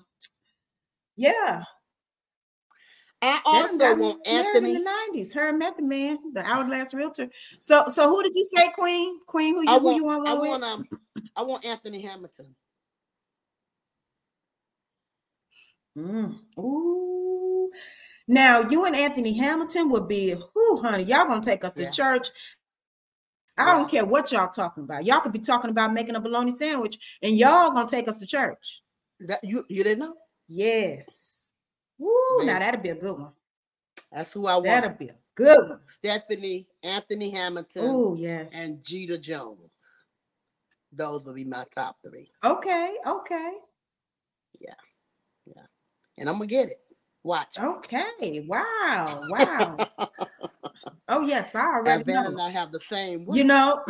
[1.16, 1.64] yeah.
[3.22, 5.34] I also want Anthony in the nineties.
[5.34, 7.30] Her and Method Man, the Hourglass Realtor.
[7.60, 9.20] So, so who did you say, Queen?
[9.26, 10.28] Queen, who you, want, who you want?
[10.28, 10.88] I want um,
[11.36, 12.56] I want Anthony Hamilton.
[15.98, 16.36] Mm.
[16.60, 17.72] Ooh.
[18.28, 21.90] Now you and Anthony Hamilton would be, who, honey, y'all gonna take us yeah.
[21.90, 22.28] to church.
[23.58, 25.06] I don't care what y'all talking about.
[25.06, 28.26] Y'all could be talking about making a bologna sandwich, and y'all gonna take us to
[28.26, 28.82] church.
[29.22, 30.16] That you you didn't know?
[30.48, 31.52] Yes.
[31.98, 33.32] Woo, now that'd be a good one.
[34.12, 34.66] That's who I want.
[34.66, 35.80] That'll be a good one.
[35.88, 37.86] Stephanie, Anthony Hamilton.
[37.86, 38.54] Oh, yes.
[38.56, 39.72] And Jeter Jones.
[40.92, 42.32] Those would be my top three.
[42.44, 43.54] Okay, okay.
[44.60, 44.74] Yeah.
[45.46, 45.64] Yeah.
[46.18, 46.80] And I'm gonna get it.
[47.24, 47.60] Watch.
[47.60, 48.46] Okay.
[48.48, 49.22] Wow.
[49.30, 49.78] Wow.
[51.10, 52.28] oh yes, I already and know.
[52.28, 53.26] and I have the same.
[53.32, 53.84] You know.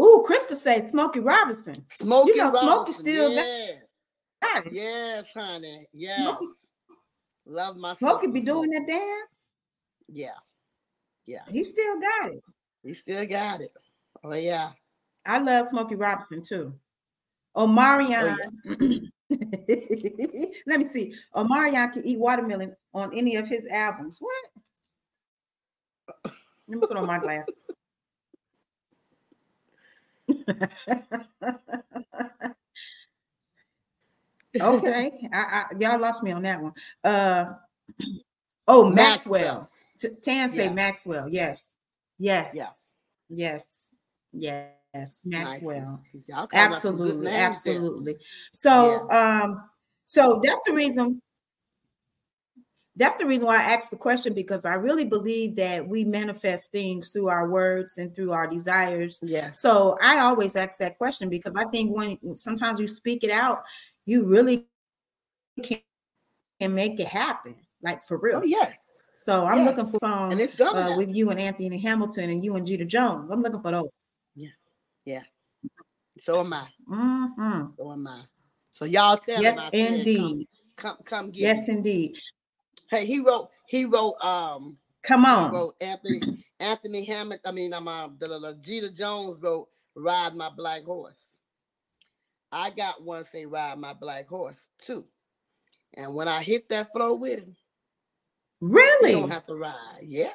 [0.00, 1.84] Ooh, Krista say Smokey Robinson.
[2.00, 3.66] Smokey you know, Smokey still yeah.
[4.40, 4.72] got it.
[4.72, 5.86] Yes, honey.
[5.92, 6.20] Yes.
[6.20, 6.46] Smokey.
[7.46, 9.52] Love my Smokey be doing that dance.
[10.08, 10.38] Yeah.
[11.26, 11.42] Yeah.
[11.48, 12.42] He still got it.
[12.82, 13.72] He still got it.
[14.24, 14.70] Oh yeah.
[15.26, 16.74] I love Smokey Robinson too.
[17.56, 18.36] Omarion.
[18.66, 18.98] Oh, yeah.
[20.66, 21.14] Let me see.
[21.34, 24.18] Omarion can eat watermelon on any of his albums.
[24.20, 24.44] What?
[26.68, 27.54] Let me put on my glasses.
[34.60, 36.72] okay, I, I, y'all lost me on that one.
[37.02, 37.54] Uh,
[38.68, 39.68] oh, Maxwell.
[39.98, 40.20] Maxwell.
[40.22, 40.72] Tan say yeah.
[40.72, 41.28] Maxwell.
[41.28, 41.74] Yes,
[42.18, 42.68] yes, yeah.
[43.28, 43.90] yes,
[44.32, 44.81] yes.
[44.94, 46.02] Yes, Maxwell.
[46.28, 46.48] Nice.
[46.52, 48.16] Absolutely, absolutely.
[48.52, 49.42] So, yeah.
[49.44, 49.64] um,
[50.04, 51.22] so that's the reason.
[52.96, 56.72] That's the reason why I asked the question because I really believe that we manifest
[56.72, 59.18] things through our words and through our desires.
[59.22, 59.50] Yeah.
[59.52, 63.62] So I always ask that question because I think when sometimes you speak it out,
[64.04, 64.66] you really
[65.62, 65.78] can,
[66.60, 68.40] can make it happen, like for real.
[68.42, 68.72] Oh, yeah.
[69.14, 69.68] So I'm yes.
[69.68, 73.30] looking for song uh, with you and Anthony Hamilton and you and Jeter Jones.
[73.30, 73.88] I'm looking for those.
[75.04, 75.22] Yeah.
[76.20, 76.66] So am I.
[76.90, 77.66] Mm-hmm.
[77.76, 78.22] So am I.
[78.72, 79.70] So y'all tell yes, him.
[79.72, 80.48] indeed.
[80.76, 81.42] Come, come, come get.
[81.42, 81.74] Yes, me.
[81.74, 82.16] indeed.
[82.88, 83.50] Hey, he wrote.
[83.66, 84.22] He wrote.
[84.22, 84.76] Um.
[85.02, 85.52] Come on.
[85.52, 87.40] wrote Anthony Anthony Hammond.
[87.44, 91.38] I mean, I'm um, uh, Jeter Jones wrote "Ride My Black Horse."
[92.52, 95.04] I got one say "Ride My Black Horse" too,
[95.94, 97.56] and when I hit that flow with him,
[98.60, 100.02] really, you don't have to ride.
[100.02, 100.30] Yeah,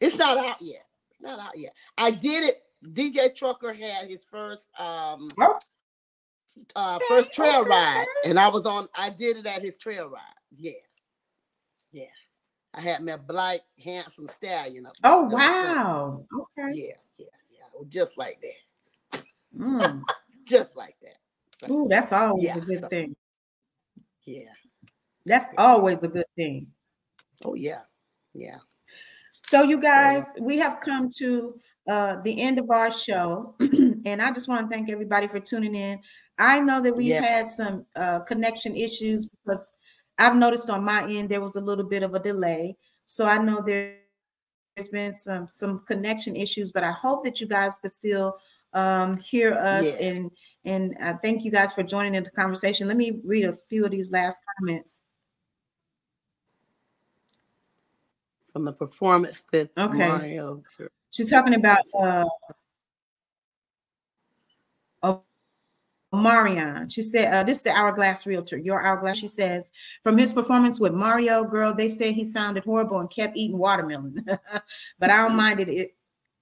[0.00, 0.84] it's not out yet.
[1.10, 1.72] It's not out yet.
[1.96, 5.58] I did it DJ Trucker had his first um oh.
[6.76, 8.88] uh first trail ride, and I was on.
[8.94, 10.20] I did it at his trail ride.
[10.56, 10.72] Yeah,
[11.92, 12.04] yeah.
[12.74, 14.94] I had my black handsome stallion up.
[15.04, 16.24] Oh wow!
[16.32, 16.78] Okay.
[16.78, 17.84] Yeah, yeah, yeah.
[17.88, 19.24] Just like that.
[19.56, 20.02] Mm.
[20.44, 21.70] Just like that.
[21.70, 22.56] Ooh, that's always yeah.
[22.56, 23.14] a good thing.
[24.24, 24.50] Yeah.
[25.24, 26.66] That's always a good thing.
[27.44, 27.82] Oh yeah,
[28.34, 28.58] yeah.
[29.30, 31.58] So you guys, we have come to
[31.88, 33.54] uh, the end of our show.
[33.60, 35.98] and I just want to thank everybody for tuning in.
[36.38, 37.24] I know that we've yes.
[37.24, 39.72] had some uh, connection issues because
[40.18, 42.76] I've noticed on my end there was a little bit of a delay.
[43.06, 43.96] So I know there,
[44.76, 48.38] has been some some connection issues, but I hope that you guys could still
[48.72, 49.96] um, hear us yes.
[50.00, 50.30] and
[50.64, 52.88] and I thank you guys for joining in the conversation.
[52.88, 55.02] Let me read a few of these last comments.
[58.52, 60.08] From the performance with okay.
[60.08, 60.62] Mario.
[61.12, 61.78] She's talking about
[65.02, 65.16] uh,
[66.12, 66.88] Marion.
[66.88, 69.18] She said, uh, This is the Hourglass Realtor, your Hourglass.
[69.18, 69.70] She says,
[70.02, 74.24] From his performance with Mario, girl, they say he sounded horrible and kept eating watermelon.
[74.98, 75.68] but I don't mind it.
[75.68, 75.94] it.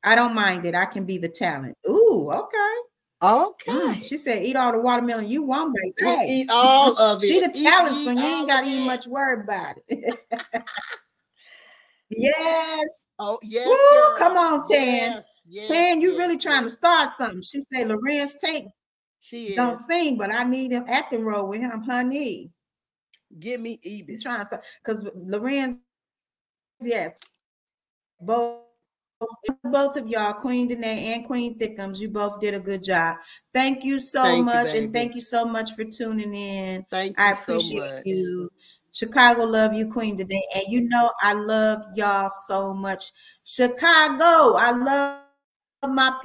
[0.05, 0.77] I don't mind it.
[0.77, 1.77] I can be the talent.
[1.89, 2.77] Ooh, okay.
[3.23, 3.73] Okay.
[3.73, 5.95] Mm, she said, "Eat all the watermelon you want, baby.
[5.99, 7.27] Hey, eat all of it.
[7.27, 10.18] She the talent, eat, so you ain't got to eat much word about it."
[12.11, 13.07] yes.
[13.19, 13.67] Oh yes.
[13.69, 15.23] Woo, come on, Tan.
[15.49, 17.43] Yes, Tan, you yes, really trying to start something?
[17.43, 18.67] She said, "Larenz Tate
[19.19, 19.57] She is.
[19.57, 22.51] don't sing, but I need an acting role with him, honey."
[23.39, 24.23] Give me You Ebis.
[24.23, 25.79] trying to because Larenz,
[26.81, 27.19] yes,
[28.21, 28.61] both
[29.65, 33.19] both of y'all, Queen Danae and Queen Thickums, you both did a good job.
[33.53, 34.79] Thank you so Thank much, baby.
[34.79, 36.87] and thank you so much for tuning in.
[36.91, 38.03] Thank you I so appreciate much.
[38.07, 38.51] you.
[38.93, 40.43] Chicago love you, Queen today.
[40.55, 43.12] And you know I love y'all so much.
[43.45, 46.18] Chicago, I love my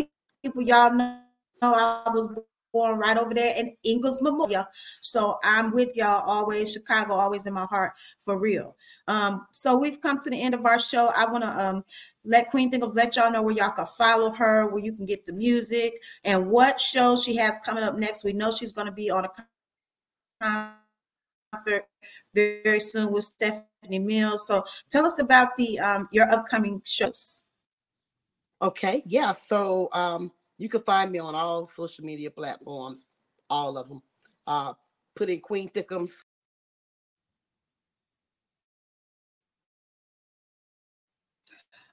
[0.44, 0.62] people.
[0.62, 1.20] Y'all know
[1.62, 2.30] I was
[2.76, 4.66] born right over there in Ingalls Memorial.
[5.02, 6.74] So I'm with y'all always.
[6.74, 8.76] Chicago always in my heart for real.
[9.08, 11.12] Um, so we've come to the end of our show.
[11.16, 11.86] I want to um
[12.26, 15.26] let Queen Thickums let y'all know where y'all can follow her, where you can get
[15.26, 18.24] the music, and what shows she has coming up next.
[18.24, 19.26] We know she's going to be on
[20.42, 20.72] a
[21.56, 21.86] concert
[22.34, 24.48] very, soon with Stephanie Mills.
[24.48, 27.44] So tell us about the um your upcoming shows.
[28.62, 29.04] Okay.
[29.06, 29.34] Yeah.
[29.34, 33.08] So um, you can find me on all social media platforms,
[33.50, 34.02] all of them.
[34.48, 34.74] Uh,
[35.16, 36.25] put in Queen Thickums.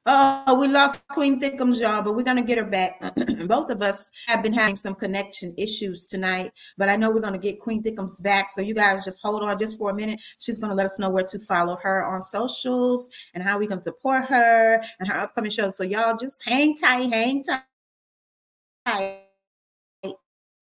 [0.04, 3.00] Oh, we lost Queen Thickums, y'all, but we're gonna get her back.
[3.46, 7.38] Both of us have been having some connection issues tonight, but I know we're gonna
[7.38, 8.50] get Queen Thickums back.
[8.50, 10.20] So you guys just hold on just for a minute.
[10.40, 13.80] She's gonna let us know where to follow her on socials and how we can
[13.80, 15.76] support her and her upcoming shows.
[15.76, 17.44] So y'all just hang tight, hang
[18.84, 19.20] tight.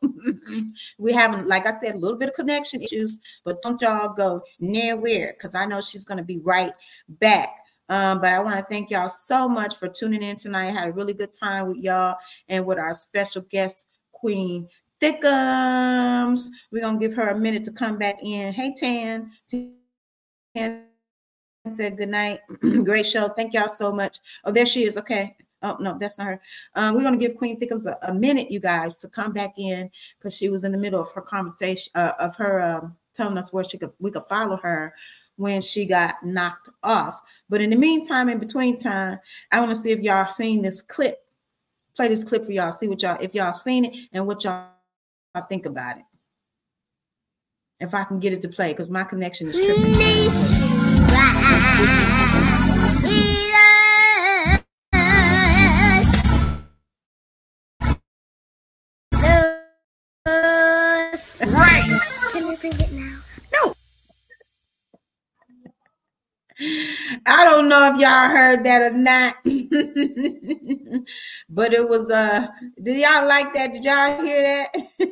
[0.99, 4.43] we having, like I said, a little bit of connection issues, but don't y'all go
[4.59, 6.73] nowhere because I know she's gonna be right
[7.09, 7.57] back.
[7.91, 10.69] Um, but I want to thank y'all so much for tuning in tonight.
[10.69, 12.17] I had a really good time with y'all
[12.49, 14.69] and with our special guest, Queen
[15.03, 16.47] Thickums.
[16.71, 18.53] We're gonna give her a minute to come back in.
[18.53, 19.33] Hey Tan.
[19.51, 20.85] Tan
[21.75, 22.41] said good night.
[22.85, 23.29] Great show.
[23.29, 24.19] Thank y'all so much.
[24.45, 24.97] Oh, there she is.
[24.97, 25.37] Okay.
[25.63, 26.41] Oh no, that's not her.
[26.77, 29.91] Um, we're gonna give Queen Thickums a, a minute, you guys, to come back in
[30.19, 33.53] because she was in the middle of her conversation uh, of her um, telling us
[33.53, 34.95] where she could we could follow her
[35.41, 37.23] when she got knocked off.
[37.49, 39.19] But in the meantime, in between time,
[39.51, 41.17] I want to see if y'all seen this clip.
[41.97, 42.73] Play this clip for y'all.
[42.73, 44.69] See what y'all if y'all seen it and what y'all
[45.49, 46.05] think about it.
[47.81, 49.95] If I can get it to play, because my connection is tripping.
[67.27, 69.37] I don't know if y'all heard that or not,
[71.49, 72.47] but it was uh
[72.83, 73.73] did y'all like that?
[73.73, 74.73] Did y'all hear that?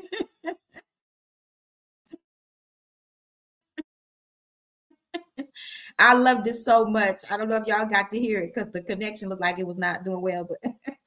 [5.99, 7.21] I loved it so much.
[7.31, 9.67] I don't know if y'all got to hear it because the connection looked like it
[9.67, 10.73] was not doing well, but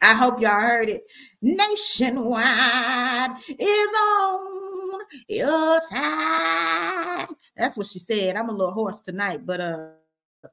[0.00, 1.02] I hope y'all heard it.
[1.42, 7.26] Nationwide is on your side.
[7.56, 8.36] That's what she said.
[8.36, 9.88] I'm a little hoarse tonight, but uh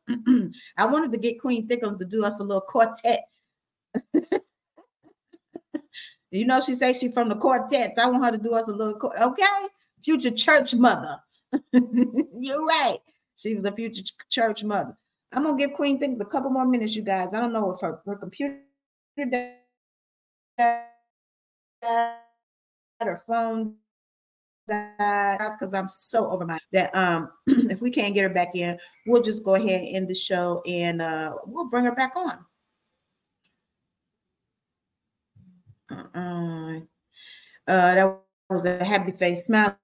[0.78, 3.26] I wanted to get Queen Thickums to do us a little quartet.
[6.32, 8.00] you know, she says she's from the quartets.
[8.00, 9.68] I want her to do us a little, qu- okay?
[10.04, 11.18] Future church mother.
[11.74, 13.00] You're right.
[13.36, 14.98] She was a future ch- church mother.
[15.34, 17.34] I'm gonna give Queen Things a couple more minutes, you guys.
[17.34, 18.60] I don't know if her, her computer
[19.18, 20.86] died,
[23.02, 23.76] her phone.
[24.68, 28.78] That's because I'm so over my that um if we can't get her back in,
[29.08, 32.46] we'll just go ahead and end the show and uh we'll bring her back on.
[35.90, 36.80] Uh-uh.
[37.68, 38.20] Uh, that
[38.50, 39.78] was a happy face smile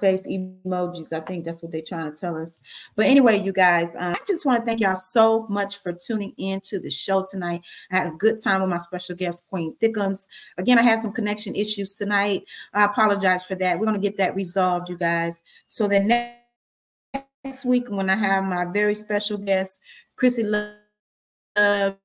[0.00, 1.12] face emojis.
[1.12, 2.60] I think that's what they're trying to tell us.
[2.96, 6.32] But anyway, you guys, um, I just want to thank y'all so much for tuning
[6.36, 7.62] in to the show tonight.
[7.90, 10.26] I had a good time with my special guest, Queen Thickums.
[10.58, 12.44] Again, I had some connection issues tonight.
[12.72, 13.78] I apologize for that.
[13.78, 15.42] We're going to get that resolved, you guys.
[15.68, 19.80] So then next, week, when I have my very special guest,
[20.16, 21.96] Chrissy Loves,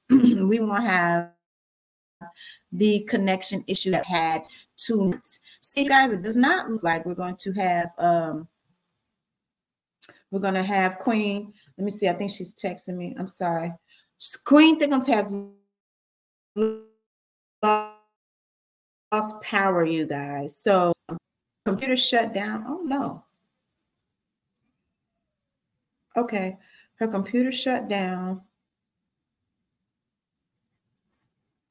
[0.10, 1.35] we will have
[2.72, 4.42] the connection issue that had
[4.76, 5.18] two.
[5.60, 8.48] See, guys, it does not look like we're going to have um
[10.30, 11.52] we're gonna have Queen.
[11.78, 12.08] Let me see.
[12.08, 13.14] I think she's texting me.
[13.18, 13.72] I'm sorry.
[14.44, 15.32] Queen Thickums has
[17.62, 20.56] lost power, you guys.
[20.56, 20.92] So
[21.64, 22.64] computer shut down.
[22.66, 23.24] Oh no.
[26.16, 26.56] Okay,
[26.96, 28.40] her computer shut down.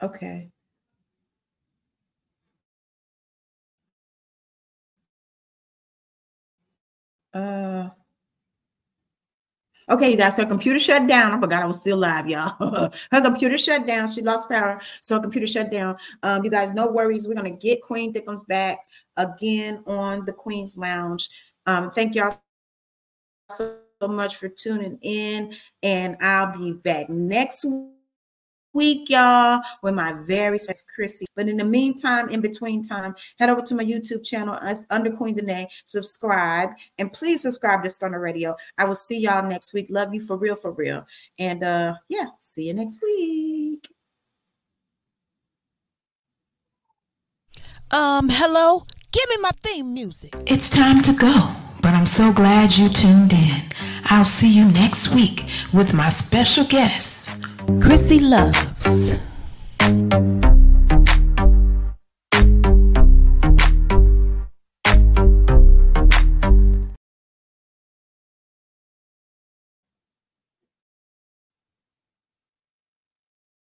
[0.01, 0.51] Okay.
[7.33, 7.89] Uh
[9.87, 11.31] Okay, you guys, her computer shut down.
[11.31, 12.55] I forgot I was still live, y'all.
[13.11, 14.09] her computer shut down.
[14.09, 15.95] She lost power, so her computer shut down.
[16.23, 17.27] Um, you guys, no worries.
[17.27, 18.79] We're gonna get Queen Thickums back
[19.17, 21.29] again on the Queen's Lounge.
[21.67, 22.35] Um, thank y'all
[23.47, 25.53] so much for tuning in,
[25.83, 27.94] and I'll be back next week
[28.75, 31.25] week, y'all, with my very special Chrissy.
[31.35, 35.35] But in the meantime, in between time, head over to my YouTube channel under Queen
[35.35, 36.69] Danae, subscribe,
[36.99, 38.55] and please subscribe to Stunner Radio.
[38.77, 39.87] I will see y'all next week.
[39.89, 41.07] Love you for real, for real.
[41.39, 43.87] And uh, yeah, see you next week.
[47.91, 50.33] Um, hello, give me my theme music.
[50.47, 53.61] It's time to go, but I'm so glad you tuned in.
[54.05, 57.14] I'll see you next week with my special guest.
[57.81, 59.17] Chrissy loves.